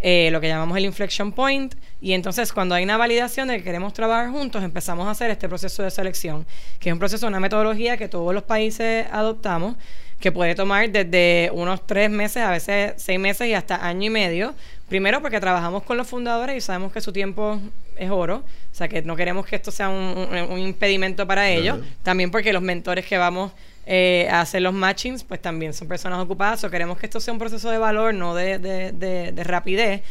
Eh, 0.00 0.30
lo 0.30 0.40
que 0.40 0.48
llamamos 0.48 0.76
el 0.78 0.86
inflection 0.86 1.32
point, 1.32 1.74
y 2.00 2.12
entonces 2.12 2.52
cuando 2.52 2.74
hay 2.74 2.84
una 2.84 2.96
validación 2.96 3.48
de 3.48 3.58
que 3.58 3.64
queremos 3.64 3.92
trabajar 3.92 4.30
juntos, 4.30 4.62
empezamos 4.62 5.06
a 5.06 5.12
hacer 5.12 5.30
este 5.30 5.48
proceso 5.48 5.82
de 5.82 5.90
selección, 5.90 6.46
que 6.78 6.90
es 6.90 6.92
un 6.92 6.98
proceso, 6.98 7.26
una 7.26 7.40
metodología 7.40 7.96
que 7.96 8.08
todos 8.08 8.34
los 8.34 8.42
países 8.42 9.06
adoptamos, 9.10 9.76
que 10.20 10.32
puede 10.32 10.54
tomar 10.54 10.90
desde 10.90 11.50
unos 11.52 11.86
tres 11.86 12.10
meses, 12.10 12.42
a 12.42 12.50
veces 12.50 12.94
seis 12.96 13.18
meses 13.18 13.48
y 13.48 13.54
hasta 13.54 13.86
año 13.86 14.06
y 14.06 14.10
medio. 14.10 14.54
Primero 14.88 15.20
porque 15.20 15.40
trabajamos 15.40 15.82
con 15.82 15.96
los 15.96 16.06
fundadores 16.06 16.56
y 16.56 16.60
sabemos 16.60 16.92
que 16.92 17.00
su 17.00 17.12
tiempo 17.12 17.60
es 17.96 18.10
oro, 18.10 18.36
o 18.36 18.74
sea 18.74 18.88
que 18.88 19.02
no 19.02 19.16
queremos 19.16 19.44
que 19.44 19.56
esto 19.56 19.70
sea 19.70 19.88
un, 19.88 20.58
impedimento 20.58 21.26
para 21.26 21.50
ellos. 21.50 21.78
También 22.02 22.30
porque 22.30 22.52
los 22.52 22.62
mentores 22.62 23.04
que 23.04 23.18
vamos 23.18 23.52
eh, 23.84 24.28
hacer 24.30 24.62
los 24.62 24.72
matchings, 24.72 25.24
pues 25.24 25.40
también 25.40 25.72
son 25.72 25.88
personas 25.88 26.18
ocupadas 26.18 26.62
o 26.64 26.70
queremos 26.70 26.98
que 26.98 27.06
esto 27.06 27.20
sea 27.20 27.32
un 27.32 27.38
proceso 27.38 27.70
de 27.70 27.78
valor, 27.78 28.14
no 28.14 28.34
de, 28.34 28.58
de, 28.58 29.44
rapidez. 29.44 30.02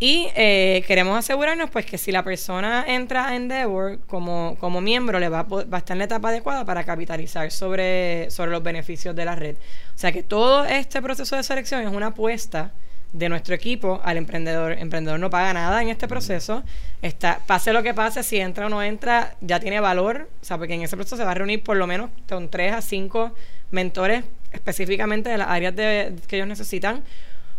Y 0.00 0.28
eh, 0.36 0.84
queremos 0.86 1.18
asegurarnos 1.18 1.70
pues 1.70 1.84
que 1.84 1.98
si 1.98 2.12
la 2.12 2.22
persona 2.22 2.84
entra 2.86 3.28
a 3.28 3.36
Endeavor 3.36 3.98
como, 4.06 4.56
como 4.60 4.80
miembro, 4.80 5.18
le 5.18 5.28
va 5.28 5.40
a, 5.40 5.42
va 5.42 5.64
a 5.72 5.78
estar 5.78 5.94
en 5.94 5.98
la 5.98 6.04
etapa 6.04 6.28
adecuada 6.28 6.64
para 6.64 6.84
capitalizar 6.84 7.50
sobre, 7.50 8.30
sobre 8.30 8.52
los 8.52 8.62
beneficios 8.62 9.16
de 9.16 9.24
la 9.24 9.34
red. 9.34 9.56
O 9.56 9.98
sea 9.98 10.12
que 10.12 10.22
todo 10.22 10.64
este 10.64 11.02
proceso 11.02 11.34
de 11.34 11.42
selección 11.42 11.82
es 11.82 11.92
una 11.92 12.08
apuesta 12.08 12.72
de 13.12 13.28
nuestro 13.28 13.54
equipo 13.54 14.00
al 14.04 14.16
emprendedor. 14.16 14.72
El 14.72 14.80
emprendedor 14.80 15.18
no 15.18 15.30
paga 15.30 15.52
nada 15.52 15.82
en 15.82 15.88
este 15.88 16.06
proceso. 16.06 16.62
Está, 17.02 17.40
pase 17.46 17.72
lo 17.72 17.82
que 17.82 17.94
pase, 17.94 18.22
si 18.22 18.38
entra 18.38 18.66
o 18.66 18.68
no 18.68 18.82
entra, 18.82 19.34
ya 19.40 19.60
tiene 19.60 19.80
valor. 19.80 20.28
O 20.40 20.44
sea, 20.44 20.58
porque 20.58 20.74
en 20.74 20.82
ese 20.82 20.96
proceso 20.96 21.16
se 21.16 21.24
va 21.24 21.32
a 21.32 21.34
reunir 21.34 21.62
por 21.62 21.76
lo 21.76 21.86
menos 21.86 22.10
con 22.28 22.48
tres 22.48 22.72
a 22.72 22.82
cinco 22.82 23.32
mentores 23.70 24.24
específicamente 24.52 25.28
de 25.28 25.38
las 25.38 25.48
áreas 25.48 25.74
de, 25.74 26.14
que 26.26 26.36
ellos 26.36 26.48
necesitan. 26.48 27.02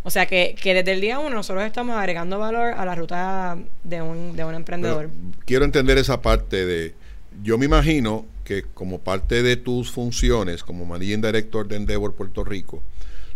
O 0.10 0.12
sea 0.12 0.26
que, 0.26 0.56
que, 0.60 0.74
desde 0.74 0.94
el 0.94 1.02
día 1.02 1.20
uno 1.20 1.36
nosotros 1.36 1.64
estamos 1.64 1.96
agregando 1.96 2.40
valor 2.40 2.74
a 2.74 2.84
la 2.84 2.96
ruta 2.96 3.60
de 3.84 4.02
un, 4.02 4.36
de 4.36 4.44
un 4.44 4.56
emprendedor. 4.56 5.12
quiero 5.46 5.66
entender 5.66 6.00
esa 6.00 6.20
parte 6.20 6.66
de, 6.66 6.96
yo 7.44 7.60
me 7.60 7.66
imagino 7.66 8.26
que 8.44 8.64
como 8.64 8.98
parte 8.98 9.44
de 9.44 9.56
tus 9.56 9.92
funciones 9.92 10.64
como 10.64 10.84
Managing 10.88 11.22
Director 11.22 11.68
de 11.68 11.76
Endeavor 11.76 12.16
Puerto 12.16 12.44
Rico, 12.44 12.82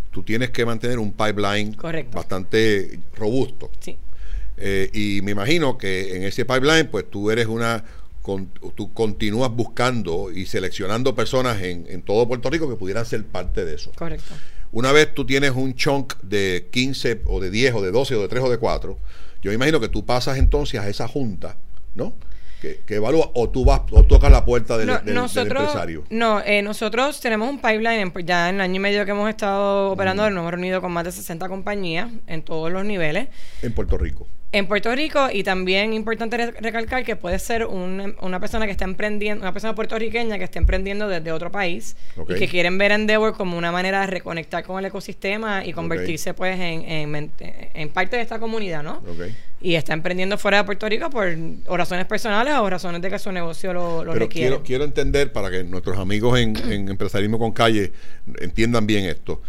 tú 0.10 0.24
tienes 0.24 0.50
que 0.50 0.65
mantener 0.65 0.98
un 0.98 1.12
pipeline 1.12 1.77
bastante 2.12 3.00
robusto. 3.15 3.70
Sí. 3.80 3.96
Eh, 4.58 4.89
y 4.94 5.22
me 5.22 5.30
imagino 5.30 5.77
que 5.77 6.18
en 6.18 6.24
ese 6.24 6.44
pipeline, 6.44 6.88
pues 6.88 7.08
tú 7.08 7.30
eres 7.30 7.46
una, 7.46 7.84
tú 8.75 8.92
continúas 8.96 9.51
buscando 9.51 10.32
y 10.32 10.48
seleccionando 10.48 11.13
personas 11.13 11.62
en, 11.62 11.86
en, 11.88 12.01
todo 12.01 12.27
Puerto 12.27 12.50
Rico 12.50 12.68
que 12.68 12.77
pudieran 12.77 13.06
ser 13.06 13.24
parte 13.25 13.63
de 13.63 13.75
eso. 13.75 13.92
Correcto. 13.96 14.34
Una 14.74 14.92
vez 14.92 15.13
tú 15.13 15.25
tienes 15.25 15.51
un 15.51 15.75
chunk 15.75 16.15
de 16.22 16.68
15 16.72 17.22
o 17.27 17.39
de 17.39 17.50
10 17.50 17.75
o 17.75 17.82
de 17.82 17.92
12 17.92 18.15
o 18.15 18.22
de 18.24 18.27
3 18.27 18.44
o 18.44 18.50
de 18.50 18.58
4, 18.58 18.98
yo 19.42 19.51
me 19.51 19.56
imagino 19.56 19.80
que 19.80 19.88
tú 19.88 20.06
pasas 20.06 20.38
entonces 20.38 20.80
a 20.80 20.89
esa 20.89 21.08
junta, 21.08 21.58
¿no? 21.96 22.13
que, 22.86 22.96
evalúa 22.96 23.30
o 23.34 23.50
tú 23.50 23.65
vas 23.65 23.82
o 23.92 24.03
tocas 24.03 24.32
la 24.32 24.46
puerta 24.46 24.77
del, 24.77 24.89
empresario? 24.89 26.06
No, 26.10 26.42
eh, 26.42 26.62
nosotros 26.62 27.20
tenemos 27.20 27.50
un 27.50 27.58
pipeline 27.58 28.12
ya 28.25 28.50
en 28.50 28.56
el 28.56 28.62
año 28.62 28.75
y 28.75 28.80
medio 28.80 29.06
que 29.06 29.12
hemos 29.12 29.30
estado 29.30 29.92
operando, 29.92 30.30
nos 30.30 30.39
hemos 30.39 30.51
reunido 30.51 30.82
con 30.82 30.92
más 30.92 31.03
de 31.03 31.12
60 31.12 31.50
compañías 31.50 32.10
en 32.25 32.42
todos 32.42 32.72
los 32.72 32.86
niveles. 32.86 33.27
En 33.62 33.74
Puerto 33.74 33.98
Rico 33.98 34.27
en 34.53 34.67
Puerto 34.67 34.93
Rico 34.93 35.29
y 35.33 35.43
también 35.43 35.93
importante 35.93 36.38
recalcar 36.51 37.03
que 37.03 37.15
puede 37.15 37.39
ser 37.39 37.65
una 37.65 38.39
persona 38.39 38.67
que 38.67 38.72
está 38.72 38.86
emprendiendo, 38.86 39.41
una 39.41 39.51
persona 39.51 39.74
puertorriqueña 39.74 40.38
que 40.38 40.43
esté 40.43 40.60
emprendiendo 40.60 41.07
desde 41.07 41.31
otro 41.31 41.51
país 41.51 41.95
y 42.29 42.36
que 42.36 42.48
quieren 42.48 42.77
ver 42.77 42.91
Endeavor 42.91 43.33
como 43.33 43.57
una 43.57 43.72
manera 43.72 44.01
de 44.01 44.07
reconectar 44.07 44.63
con 44.63 44.77
el 44.77 44.86
ecosistema 44.86 45.65
y 45.65 45.74
convertirse 45.74 46.36
pues 46.36 46.60
en, 46.60 47.31
en, 47.74 47.89
parte 47.89 48.15
de 48.15 48.22
esta 48.22 48.39
comunidad, 48.39 48.83
¿no? 48.83 49.01
Y 49.60 49.74
está 49.74 49.93
emprendiendo 49.93 50.38
fuera 50.38 50.57
de 50.57 50.65
Puerto 50.65 50.88
Rico 50.88 51.10
por 51.10 51.36
razones 51.65 52.05
personales 52.05 52.53
o 52.53 52.69
razones 52.69 53.01
de 53.01 53.10
que 53.10 53.17
su 53.17 53.31
negocio 53.31 53.74
lo, 53.74 54.03
lo 54.03 54.13
requiere. 54.13 54.50
Quiero, 54.50 54.63
quiero 54.63 54.83
entender 54.83 55.31
para 55.31 55.50
que 55.50 55.63
nuestros 55.63 55.98
amigos 55.98 56.39
en, 56.39 56.55
en 56.72 56.89
Empresarismo 56.89 57.39
con 57.39 57.53
Calle 57.53 57.91
entiendan 58.39 58.86
bien 58.86 59.05
esto. 59.05 59.41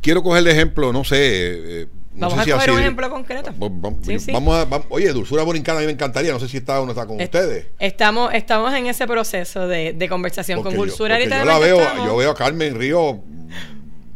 Quiero 0.00 0.22
coger 0.22 0.40
el 0.40 0.48
ejemplo, 0.48 0.90
no 0.90 1.04
sé, 1.04 1.16
eh, 1.82 1.86
vamos 2.18 2.38
a 2.38 2.44
coger 2.44 2.70
un 2.70 2.80
ejemplo 2.80 3.10
concreto. 3.10 3.52
Vamos, 3.56 4.56
a, 4.56 4.82
oye, 4.90 5.12
Dulzura 5.12 5.42
Borincana 5.42 5.78
a 5.78 5.80
mí 5.80 5.86
me 5.86 5.92
encantaría, 5.92 6.32
no 6.32 6.40
sé 6.40 6.48
si 6.48 6.58
está 6.58 6.80
o 6.80 6.84
no 6.84 6.92
está 6.92 7.06
con 7.06 7.20
ustedes. 7.20 7.66
Estamos, 7.78 8.32
estamos 8.34 8.72
en 8.74 8.86
ese 8.86 9.06
proceso 9.06 9.66
de, 9.68 9.92
de 9.92 10.08
conversación 10.08 10.62
con 10.62 10.74
Dulzura. 10.74 11.18
Yo, 11.18 11.28
yo 11.28 11.44
la 11.44 11.58
veo, 11.58 11.80
yo 12.04 12.16
veo 12.16 12.30
a 12.30 12.34
Carmen 12.34 12.74
Río 12.78 13.22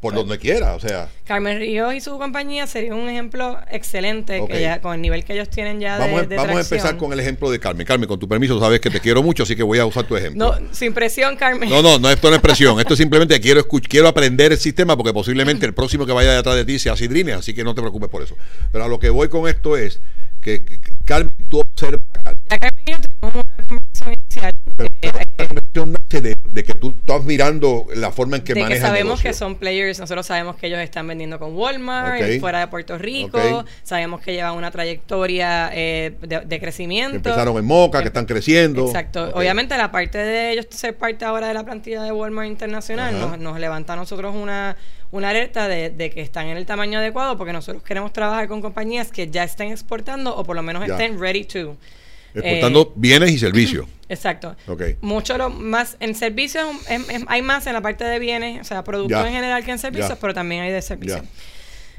por 0.02 0.14
donde 0.14 0.36
quiera, 0.36 0.74
o 0.74 0.80
sea. 0.80 1.08
Carmen 1.24 1.60
Ríos 1.60 1.94
y 1.94 2.00
su 2.00 2.18
compañía 2.18 2.66
sería 2.66 2.92
un 2.92 3.08
ejemplo 3.08 3.60
excelente 3.70 4.44
que 4.48 4.60
ya, 4.60 4.80
con 4.80 4.94
el 4.94 5.00
nivel 5.00 5.24
que 5.24 5.32
ellos 5.32 5.48
tienen 5.48 5.78
ya 5.78 5.96
vamos, 5.96 6.28
de, 6.28 6.34
Vamos 6.34 6.56
a 6.56 6.60
empezar 6.60 6.96
con 6.96 7.12
el 7.12 7.20
ejemplo 7.20 7.48
de 7.52 7.60
Carmen. 7.60 7.86
Carmen, 7.86 8.08
con 8.08 8.18
tu 8.18 8.28
permiso, 8.28 8.58
sabes 8.58 8.80
que 8.80 8.90
te 8.90 8.98
quiero 8.98 9.22
mucho, 9.22 9.44
así 9.44 9.54
que 9.54 9.62
voy 9.62 9.78
a 9.78 9.86
usar 9.86 10.04
tu 10.04 10.16
ejemplo. 10.16 10.58
No, 10.58 10.74
sin 10.74 10.92
presión, 10.92 11.36
Carmen. 11.36 11.70
No, 11.70 11.82
no, 11.82 12.00
no, 12.00 12.10
esto 12.10 12.30
no 12.30 12.34
es 12.34 12.42
presión. 12.42 12.80
esto 12.80 12.94
es 12.94 12.98
simplemente 12.98 13.40
quiero 13.40 13.64
quiero 13.68 14.08
aprender 14.08 14.50
el 14.50 14.58
sistema 14.58 14.96
porque 14.96 15.12
posiblemente 15.12 15.66
el 15.66 15.72
próximo 15.72 16.04
que 16.04 16.12
vaya 16.12 16.32
detrás 16.32 16.56
de 16.56 16.64
ti 16.64 16.80
sea 16.80 16.96
Sidrine, 16.96 17.34
así 17.34 17.54
que 17.54 17.62
no 17.62 17.72
te 17.72 17.80
preocupes 17.80 18.08
por 18.08 18.22
eso. 18.22 18.36
Pero 18.72 18.84
a 18.84 18.88
lo 18.88 18.98
que 18.98 19.08
voy 19.08 19.28
con 19.28 19.46
esto 19.46 19.76
es 19.76 20.00
que, 20.40 20.64
Carmen, 21.04 21.36
tú 21.48 21.60
observas. 21.60 22.02
Ya 22.50 22.58
Carmen 22.58 22.82
y 22.86 22.90
yo 22.90 22.98
tuvimos 22.98 23.44
una 23.44 23.66
conversación 23.68 24.14
inicial. 24.14 24.52
Eh, 25.00 25.12
la 25.38 25.46
conversación 25.46 25.92
nace 25.92 26.01
de, 26.20 26.34
de, 26.50 26.64
que 26.64 26.74
tú 26.74 26.94
estás 26.98 27.24
mirando 27.24 27.86
la 27.94 28.10
forma 28.10 28.36
en 28.36 28.42
que 28.42 28.54
de 28.54 28.66
Que 28.66 28.80
sabemos 28.80 29.22
que 29.22 29.32
son 29.32 29.56
players, 29.56 29.98
nosotros 29.98 30.26
sabemos 30.26 30.56
que 30.56 30.66
ellos 30.66 30.80
están 30.80 31.06
vendiendo 31.06 31.38
con 31.38 31.54
Walmart 31.56 32.40
fuera 32.40 32.60
de 32.60 32.66
Puerto 32.68 32.98
Rico, 32.98 33.64
sabemos 33.82 34.20
que 34.20 34.32
llevan 34.32 34.54
una 34.54 34.70
trayectoria 34.70 35.70
eh, 35.72 36.14
de, 36.20 36.60
crecimiento. 36.60 37.16
empezaron 37.16 37.56
en 37.56 37.64
Moca, 37.64 38.00
que 38.00 38.08
están 38.08 38.26
creciendo. 38.26 38.86
Exacto. 38.86 39.30
Obviamente 39.34 39.76
la 39.76 39.90
parte 39.90 40.18
de 40.18 40.52
ellos 40.52 40.66
ser 40.70 40.96
parte 40.96 41.24
ahora 41.24 41.48
de 41.48 41.54
la 41.54 41.64
plantilla 41.64 42.02
de 42.02 42.12
Walmart 42.12 42.48
Internacional 42.48 43.18
nos, 43.18 43.38
nos, 43.38 43.58
levanta 43.58 43.92
a 43.92 43.96
nosotros 43.96 44.34
una, 44.34 44.76
una 45.10 45.30
alerta 45.30 45.68
de, 45.68 45.90
de, 45.90 46.10
que 46.10 46.20
están 46.20 46.46
en 46.48 46.56
el 46.56 46.66
tamaño 46.66 46.98
adecuado 46.98 47.36
porque 47.36 47.52
nosotros 47.52 47.82
queremos 47.82 48.12
trabajar 48.12 48.48
con 48.48 48.60
compañías 48.60 49.10
que 49.10 49.28
ya 49.28 49.44
estén 49.44 49.70
exportando 49.70 50.34
o 50.34 50.44
por 50.44 50.56
lo 50.56 50.62
menos 50.62 50.88
estén 50.88 51.20
ready 51.20 51.44
to. 51.44 51.76
Exportando 52.34 52.82
eh, 52.82 52.92
bienes 52.96 53.30
y 53.30 53.38
servicios. 53.38 53.86
Exacto. 54.08 54.54
Mucho 55.00 55.38
lo 55.38 55.48
más 55.48 55.96
en 56.00 56.14
servicios 56.14 56.66
hay 57.26 57.42
más 57.42 57.66
en 57.66 57.72
la 57.72 57.80
parte 57.80 58.04
de 58.04 58.18
bienes, 58.18 58.60
o 58.60 58.64
sea, 58.64 58.84
productos 58.84 59.26
en 59.26 59.32
general 59.32 59.64
que 59.64 59.70
en 59.70 59.78
servicios, 59.78 60.18
pero 60.20 60.34
también 60.34 60.62
hay 60.62 60.72
de 60.72 60.82
servicios. 60.82 61.22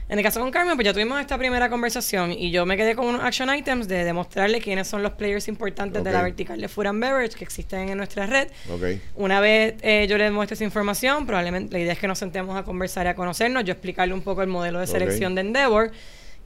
En 0.10 0.20
el 0.20 0.24
caso 0.24 0.42
con 0.42 0.52
Carmen, 0.52 0.76
pues 0.76 0.86
ya 0.86 0.94
tuvimos 0.94 1.20
esta 1.20 1.38
primera 1.38 1.70
conversación 1.70 2.34
y 2.34 2.52
yo 2.52 2.66
me 2.66 2.76
quedé 2.76 2.94
con 2.94 3.08
unos 3.08 3.24
action 3.24 3.54
items 3.54 3.88
de 3.88 4.04
demostrarle 4.04 4.60
quiénes 4.60 4.88
son 4.88 5.02
los 5.02 5.14
players 5.14 5.48
importantes 5.48 6.04
de 6.04 6.12
la 6.12 6.22
vertical 6.22 6.60
de 6.60 6.68
Food 6.68 6.88
and 6.88 7.02
Beverage 7.02 7.36
que 7.36 7.44
existen 7.44 7.90
en 7.90 7.98
nuestra 7.98 8.28
red. 8.28 8.50
Ok. 8.70 9.00
Una 9.16 9.40
vez 9.40 9.76
eh, 9.82 10.06
yo 10.10 10.18
le 10.18 10.30
muestre 10.30 10.56
esa 10.56 10.66
información, 10.66 11.26
probablemente 11.26 11.74
la 11.74 11.80
idea 11.80 11.94
es 11.94 12.00
que 12.00 12.08
nos 12.08 12.20
sentemos 12.20 12.56
a 12.58 12.64
conversar 12.64 13.06
y 13.06 13.10
a 13.10 13.16
conocernos, 13.16 13.64
yo 13.64 13.72
explicarle 13.72 14.14
un 14.14 14.22
poco 14.22 14.42
el 14.42 14.50
modelo 14.50 14.80
de 14.80 14.88
selección 14.88 15.36
de 15.36 15.42
Endeavor 15.42 15.92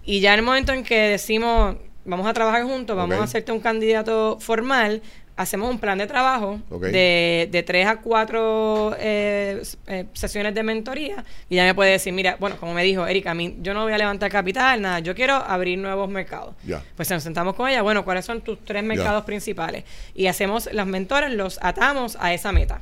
y 0.05 0.21
ya 0.21 0.33
en 0.33 0.39
el 0.39 0.45
momento 0.45 0.71
en 0.71 0.83
que 0.83 1.09
decimos 1.09 1.77
vamos 2.07 2.25
a 2.25 2.33
trabajar 2.33 2.63
juntos, 2.63 2.95
vamos 2.95 3.19
a 3.19 3.23
hacerte 3.23 3.51
un 3.51 3.59
candidato 3.59 4.37
formal, 4.39 5.01
hacemos 5.37 5.69
un 5.69 5.77
plan 5.77 5.97
de 5.99 6.07
trabajo 6.07 6.59
de, 6.81 7.47
de 7.51 7.63
tres 7.63 7.87
a 7.87 7.97
cuatro 7.97 8.95
eh, 8.99 9.61
eh, 9.85 10.05
sesiones 10.13 10.53
de 10.55 10.63
mentoría 10.63 11.23
y 11.47 11.55
ya 11.55 11.63
me 11.63 11.75
puede 11.75 11.91
decir, 11.91 12.11
mira, 12.11 12.35
bueno, 12.39 12.57
como 12.57 12.73
me 12.73 12.83
dijo 12.83 13.05
Erika, 13.05 13.31
a 13.31 13.33
mí 13.35 13.55
yo 13.61 13.73
no 13.73 13.83
voy 13.83 13.93
a 13.93 13.97
levantar 13.97 14.31
capital, 14.31 14.81
nada, 14.81 14.99
yo 14.99 15.13
quiero 15.15 15.35
abrir 15.35 15.77
nuevos 15.77 16.09
mercados. 16.09 16.55
Ya. 16.65 16.83
Pues 16.95 17.09
nos 17.11 17.23
sentamos 17.23 17.53
con 17.53 17.69
ella, 17.69 17.83
bueno, 17.83 18.03
¿cuáles 18.03 18.25
son 18.25 18.41
tus 18.41 18.65
tres 18.65 18.83
mercados 18.83 19.23
principales? 19.25 19.83
Y 20.15 20.25
hacemos, 20.25 20.69
las 20.73 20.87
mentores 20.87 21.31
los 21.31 21.59
atamos 21.61 22.17
a 22.19 22.33
esa 22.33 22.51
meta. 22.51 22.81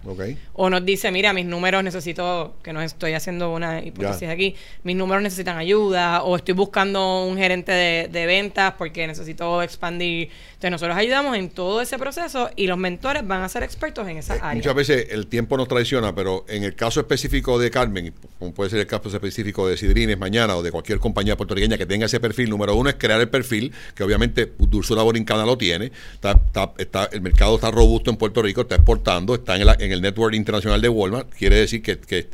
O 0.54 0.70
nos 0.70 0.86
dice, 0.86 1.12
mira, 1.12 1.34
mis 1.34 1.46
números 1.46 1.84
necesito, 1.84 2.56
que 2.64 2.72
no 2.72 2.82
estoy 2.82 3.14
haciendo 3.14 3.54
una 3.54 3.84
hipótesis 3.84 4.30
aquí, 4.30 4.56
mis 4.84 4.96
números 4.96 5.22
necesitan 5.22 5.58
ayuda, 5.58 6.24
o 6.24 6.38
estoy 6.38 6.54
buscando 6.54 7.26
un 7.26 7.38
gerente 7.38 7.74
de, 7.74 8.08
de 8.08 8.26
ventas 8.26 8.74
porque 8.78 9.06
necesito 9.06 9.62
expandir. 9.62 10.30
Entonces 10.54 10.72
nosotros 10.72 10.98
ayudamos 10.98 11.38
en 11.38 11.50
todo 11.50 11.82
ese 11.82 11.98
proceso 11.98 12.45
y 12.56 12.68
los 12.68 12.78
mentores 12.78 13.26
van 13.28 13.42
a 13.44 13.50
ser 13.50 13.64
expertos 13.64 14.08
en 14.08 14.18
esa 14.18 14.36
Eh, 14.36 14.40
área. 14.42 14.56
Muchas 14.56 14.76
veces 14.76 15.08
el 15.12 15.28
tiempo 15.28 15.58
nos 15.58 15.68
traiciona, 15.68 16.14
pero 16.16 16.46
en 16.48 16.64
el 16.64 16.76
caso 16.76 17.00
específico 17.00 17.58
de 17.60 17.72
Carmen, 17.72 18.14
como 18.40 18.54
puede 18.54 18.70
ser 18.70 18.80
el 18.80 18.88
caso 18.88 19.10
específico 19.10 19.68
de 19.68 19.78
Sidrines 19.78 20.18
mañana 20.18 20.56
o 20.56 20.64
de 20.64 20.72
cualquier 20.72 21.00
compañía 21.00 21.36
puertorriqueña 21.38 21.78
que 21.78 21.86
tenga 21.86 22.06
ese 22.06 22.20
perfil, 22.20 22.50
número 22.50 22.76
uno 22.76 22.90
es 22.90 22.96
crear 22.96 23.20
el 23.22 23.30
perfil, 23.30 23.72
que 23.96 24.04
obviamente 24.04 24.52
Dulzura 24.58 25.04
Borincana 25.04 25.46
lo 25.46 25.58
tiene, 25.58 25.92
está, 26.14 26.32
está- 26.32 26.74
está- 26.78 27.10
el 27.12 27.22
mercado 27.22 27.56
está 27.56 27.72
robusto 27.72 28.10
en 28.10 28.18
Puerto 28.18 28.42
Rico, 28.42 28.62
está 28.62 28.76
exportando, 28.76 29.36
está 29.36 29.56
en, 29.56 29.66
la- 29.66 29.78
en 29.80 29.92
el 29.92 30.02
network 30.02 30.34
internacional 30.36 30.82
de 30.82 30.90
Walmart, 30.90 31.30
quiere 31.34 31.58
decir 31.58 31.82
que, 31.82 31.98
que 32.00 32.30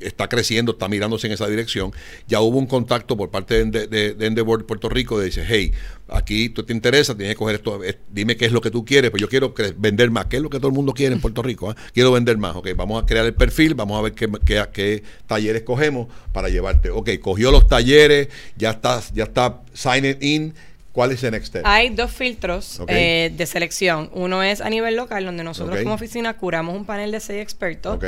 está 0.00 0.28
creciendo, 0.28 0.72
está 0.72 0.88
mirándose 0.88 1.26
en 1.26 1.32
esa 1.32 1.46
dirección. 1.46 1.90
Ya 2.26 2.40
hubo 2.40 2.58
un 2.58 2.66
contacto 2.66 3.16
por 3.16 3.30
parte 3.30 3.64
de, 3.64 3.86
de, 3.86 4.12
de 4.14 4.26
Endeavor 4.26 4.66
Puerto 4.66 4.90
Rico 4.90 5.18
de 5.18 5.26
dice, 5.26 5.44
hey, 5.46 5.72
aquí 6.08 6.48
tú 6.48 6.62
te 6.62 6.72
interesa, 6.72 7.16
tienes 7.16 7.34
que 7.34 7.38
coger 7.38 7.56
esto, 7.56 7.82
eh, 7.82 7.98
dime 8.10 8.36
qué 8.36 8.46
es 8.46 8.52
lo 8.52 8.60
que 8.60 8.70
tú 8.70 8.84
quieres, 8.84 9.10
pues 9.10 9.20
yo 9.20 9.28
quiero 9.28 9.54
vender 9.76 10.10
más, 10.10 10.26
¿qué 10.26 10.36
es 10.36 10.42
lo 10.42 10.50
que 10.50 10.58
todo 10.58 10.68
el 10.68 10.74
mundo 10.74 10.92
quiere 10.92 11.14
en 11.14 11.20
Puerto 11.20 11.42
Rico? 11.42 11.70
ah? 11.70 11.76
Quiero 11.92 12.12
vender 12.12 12.38
más, 12.38 12.56
ok, 12.56 12.68
vamos 12.76 13.02
a 13.02 13.06
crear 13.06 13.26
el 13.26 13.34
perfil, 13.34 13.74
vamos 13.74 13.98
a 13.98 14.02
ver 14.02 14.12
qué, 14.12 14.30
qué, 14.44 14.64
qué 14.72 15.02
talleres 15.26 15.62
cogemos 15.62 16.08
para 16.32 16.48
llevarte. 16.48 16.90
Ok, 16.90 17.10
cogió 17.20 17.50
los 17.50 17.66
talleres, 17.66 18.28
ya 18.56 18.70
está, 18.70 19.00
ya 19.12 19.24
está 19.24 19.62
signing 19.72 20.16
in, 20.20 20.54
¿cuál 20.92 21.12
es 21.12 21.22
el 21.24 21.32
next 21.32 21.48
step? 21.48 21.62
Hay 21.64 21.90
dos 21.90 22.12
filtros 22.12 22.80
eh, 22.88 23.32
de 23.36 23.46
selección. 23.46 24.10
Uno 24.12 24.42
es 24.42 24.60
a 24.60 24.70
nivel 24.70 24.96
local, 24.96 25.24
donde 25.24 25.44
nosotros 25.44 25.80
como 25.82 25.94
oficina 25.94 26.36
curamos 26.36 26.76
un 26.76 26.84
panel 26.84 27.10
de 27.10 27.20
seis 27.20 27.42
expertos. 27.42 27.96
Ok. 27.96 28.04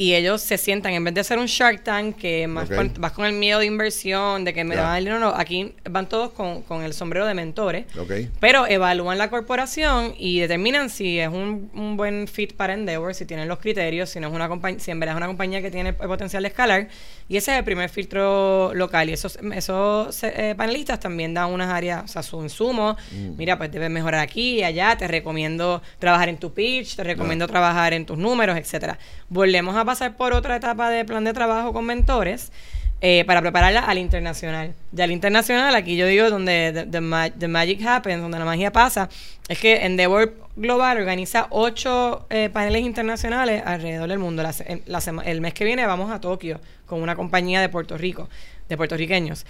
Y 0.00 0.14
ellos 0.14 0.40
se 0.42 0.58
sientan, 0.58 0.92
en 0.92 1.02
vez 1.02 1.12
de 1.12 1.22
hacer 1.22 1.38
un 1.38 1.46
Shark 1.46 1.82
Tank, 1.82 2.14
que 2.16 2.46
más 2.46 2.68
con- 2.70 2.94
vas 3.00 3.10
con 3.10 3.26
el 3.26 3.32
miedo 3.32 3.58
de 3.58 3.66
inversión, 3.66 4.44
de 4.44 4.54
que 4.54 4.62
me 4.62 4.76
Ya. 4.76 4.82
dan 4.82 4.96
el 4.98 5.04
dinero, 5.04 5.18
no, 5.18 5.30
aquí 5.36 5.74
van 5.90 6.08
todos 6.08 6.30
con, 6.30 6.62
con 6.62 6.84
el 6.84 6.94
sombrero 6.94 7.26
de 7.26 7.34
mentores. 7.34 7.84
Ok. 7.98 8.12
Pero 8.38 8.64
evalúan 8.68 9.18
la 9.18 9.28
corporación 9.28 10.14
y 10.16 10.38
determinan 10.38 10.88
si 10.88 11.18
es 11.18 11.28
un, 11.28 11.68
un 11.74 11.96
buen 11.96 12.28
fit 12.28 12.52
para 12.54 12.74
Endeavor, 12.74 13.12
si 13.12 13.26
tienen 13.26 13.48
los 13.48 13.58
criterios, 13.58 14.08
si 14.10 14.20
no 14.20 14.28
es 14.28 14.34
una 14.34 14.48
si 14.78 14.92
en 14.92 15.00
verdad 15.00 15.14
es 15.14 15.16
una 15.16 15.26
compañía 15.26 15.60
que 15.60 15.70
tiene 15.72 15.88
el 15.88 15.96
potencial 15.96 16.44
de 16.44 16.48
escalar. 16.50 16.88
Y 17.28 17.36
ese 17.36 17.50
es 17.52 17.58
el 17.58 17.64
primer 17.64 17.90
filtro 17.90 18.72
local. 18.74 19.10
Y 19.10 19.14
esos, 19.14 19.36
esos 19.52 20.22
eh, 20.22 20.54
panelistas 20.56 21.00
también 21.00 21.34
dan 21.34 21.50
unas 21.50 21.68
áreas, 21.70 22.04
o 22.04 22.08
sea, 22.08 22.22
su 22.22 22.40
insumo. 22.42 22.96
Mm. 23.10 23.36
Mira, 23.36 23.58
pues 23.58 23.70
debes 23.72 23.90
mejorar 23.90 24.20
aquí 24.20 24.60
y 24.60 24.62
allá. 24.62 24.96
Te 24.96 25.08
recomiendo 25.08 25.82
trabajar 25.98 26.28
en 26.28 26.38
tu 26.38 26.54
pitch, 26.54 26.94
te 26.94 27.02
recomiendo 27.02 27.48
trabajar 27.48 27.92
en 27.94 28.06
tus 28.06 28.16
números, 28.16 28.56
etcétera. 28.56 28.96
Volvemos 29.28 29.76
a 29.76 29.84
pasar 29.88 30.16
por 30.16 30.32
otra 30.32 30.56
etapa 30.56 30.90
de 30.90 31.04
plan 31.04 31.24
de 31.24 31.32
trabajo 31.32 31.72
con 31.72 31.84
mentores. 31.84 32.52
eh, 33.00 33.22
para 33.28 33.40
prepararla 33.40 33.80
al 33.80 33.96
internacional. 33.98 34.74
Ya 34.90 35.04
al 35.04 35.12
internacional, 35.12 35.72
aquí 35.76 35.96
yo 35.96 36.04
digo 36.06 36.30
donde 36.30 36.72
the, 36.74 36.84
the 36.86 37.00
ma- 37.00 37.30
the 37.30 37.46
magic 37.46 37.80
happens, 37.86 38.20
donde 38.20 38.40
la 38.40 38.44
magia 38.44 38.72
pasa, 38.72 39.08
es 39.48 39.56
que 39.60 39.86
Endeavor 39.86 40.34
Global 40.56 40.98
organiza 40.98 41.46
ocho 41.50 42.26
eh, 42.28 42.50
paneles 42.52 42.82
internacionales 42.82 43.62
alrededor 43.64 44.08
del 44.08 44.18
mundo. 44.18 44.42
La 44.42 44.52
la 44.86 45.00
el 45.24 45.40
mes 45.40 45.54
que 45.54 45.64
viene 45.64 45.86
vamos 45.86 46.10
a 46.10 46.20
Tokio 46.20 46.58
con 46.88 47.02
una 47.02 47.14
compañía 47.14 47.60
de 47.60 47.68
Puerto 47.68 47.96
Rico, 47.98 48.28
de 48.68 48.76
puertorriqueños. 48.76 49.46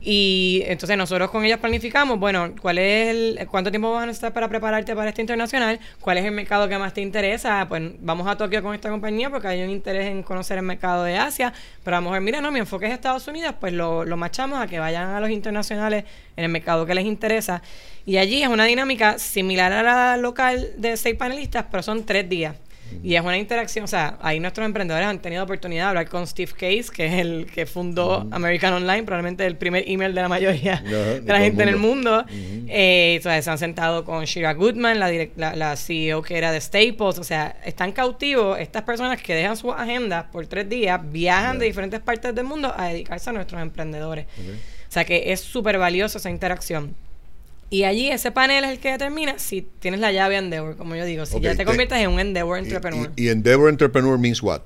Y 0.00 0.62
entonces 0.66 0.96
nosotros 0.96 1.30
con 1.30 1.44
ellos 1.44 1.58
planificamos, 1.58 2.18
bueno, 2.18 2.54
¿cuál 2.60 2.78
es 2.78 3.08
el, 3.08 3.46
cuánto 3.50 3.70
tiempo 3.70 3.92
vas 3.92 4.04
a 4.04 4.06
necesitar 4.06 4.32
para 4.32 4.48
prepararte 4.48 4.94
para 4.94 5.08
este 5.08 5.20
internacional? 5.20 5.80
¿Cuál 6.00 6.18
es 6.18 6.24
el 6.24 6.32
mercado 6.32 6.68
que 6.68 6.78
más 6.78 6.94
te 6.94 7.00
interesa? 7.00 7.66
Pues 7.68 7.82
vamos 8.00 8.26
a 8.26 8.36
Tokio 8.36 8.62
con 8.62 8.74
esta 8.74 8.90
compañía 8.90 9.30
porque 9.30 9.48
hay 9.48 9.62
un 9.62 9.70
interés 9.70 10.06
en 10.06 10.22
conocer 10.22 10.58
el 10.58 10.64
mercado 10.64 11.04
de 11.04 11.16
Asia, 11.16 11.52
pero 11.82 11.96
a 11.96 12.00
lo 12.00 12.04
mejor, 12.04 12.20
mira, 12.20 12.40
no, 12.40 12.50
mi 12.52 12.60
enfoque 12.60 12.86
es 12.86 12.92
Estados 12.92 13.26
Unidos, 13.26 13.54
pues 13.58 13.72
lo, 13.72 14.04
lo 14.04 14.16
machamos 14.16 14.60
a 14.60 14.66
que 14.66 14.78
vayan 14.78 15.10
a 15.10 15.20
los 15.20 15.30
internacionales 15.30 16.04
en 16.36 16.44
el 16.44 16.50
mercado 16.50 16.86
que 16.86 16.94
les 16.94 17.06
interesa. 17.06 17.62
Y 18.04 18.18
allí 18.18 18.42
es 18.42 18.48
una 18.48 18.64
dinámica 18.64 19.18
similar 19.18 19.72
a 19.72 19.82
la 19.82 20.16
local 20.16 20.72
de 20.76 20.96
seis 20.96 21.16
panelistas, 21.16 21.66
pero 21.70 21.82
son 21.82 22.04
tres 22.04 22.28
días. 22.28 22.56
Y 23.02 23.14
es 23.14 23.22
una 23.22 23.38
interacción, 23.38 23.84
o 23.84 23.88
sea, 23.88 24.18
ahí 24.20 24.40
nuestros 24.40 24.64
emprendedores 24.64 25.06
han 25.06 25.20
tenido 25.20 25.42
oportunidad 25.42 25.84
de 25.84 25.88
hablar 25.88 26.08
con 26.08 26.26
Steve 26.26 26.52
Case, 26.52 26.84
que 26.94 27.06
es 27.06 27.14
el 27.14 27.46
que 27.46 27.66
fundó 27.66 28.26
American 28.30 28.74
Online, 28.74 29.02
probablemente 29.02 29.46
el 29.46 29.56
primer 29.56 29.84
email 29.86 30.14
de 30.14 30.22
la 30.22 30.28
mayoría 30.28 30.74
Ajá, 30.74 30.82
de 30.84 31.20
de 31.20 31.32
la 31.32 31.38
gente 31.40 31.62
en 31.62 31.68
el 31.68 31.76
mundo. 31.76 32.24
Eh, 32.68 33.16
o 33.20 33.22
sea, 33.22 33.40
se 33.40 33.50
han 33.50 33.58
sentado 33.58 34.04
con 34.04 34.24
Shira 34.24 34.54
Goodman, 34.54 34.98
la, 34.98 35.10
la, 35.36 35.56
la 35.56 35.76
CEO 35.76 36.22
que 36.22 36.36
era 36.36 36.52
de 36.52 36.60
Staples. 36.60 37.18
O 37.18 37.24
sea, 37.24 37.56
están 37.64 37.92
cautivos 37.92 38.58
estas 38.58 38.82
personas 38.82 39.20
que 39.22 39.34
dejan 39.34 39.56
sus 39.56 39.72
agendas 39.72 40.26
por 40.32 40.46
tres 40.46 40.68
días, 40.68 41.00
viajan 41.10 41.58
de 41.58 41.66
diferentes 41.66 42.00
partes 42.00 42.34
del 42.34 42.44
mundo 42.44 42.72
a 42.76 42.88
dedicarse 42.88 43.30
a 43.30 43.32
nuestros 43.32 43.60
emprendedores. 43.60 44.26
O 44.88 44.92
sea, 44.92 45.04
que 45.04 45.32
es 45.32 45.40
súper 45.40 45.78
valiosa 45.78 46.18
esa 46.18 46.30
interacción. 46.30 46.94
Y 47.72 47.84
allí 47.84 48.10
ese 48.10 48.30
panel 48.30 48.64
es 48.64 48.70
el 48.72 48.78
que 48.80 48.90
determina 48.92 49.38
si 49.38 49.62
tienes 49.62 49.98
la 49.98 50.12
llave 50.12 50.36
Endeavor, 50.36 50.76
como 50.76 50.94
yo 50.94 51.06
digo, 51.06 51.24
si 51.24 51.40
ya 51.40 51.52
te 51.52 51.56
te- 51.58 51.64
conviertes 51.64 51.98
en 51.98 52.10
un 52.10 52.20
Endeavor 52.20 52.58
Y- 52.58 52.64
Entrepreneur. 52.64 53.10
Y, 53.16 53.24
y 53.24 53.28
Endeavor 53.30 53.70
Entrepreneur 53.70 54.18
means 54.18 54.42
what? 54.42 54.60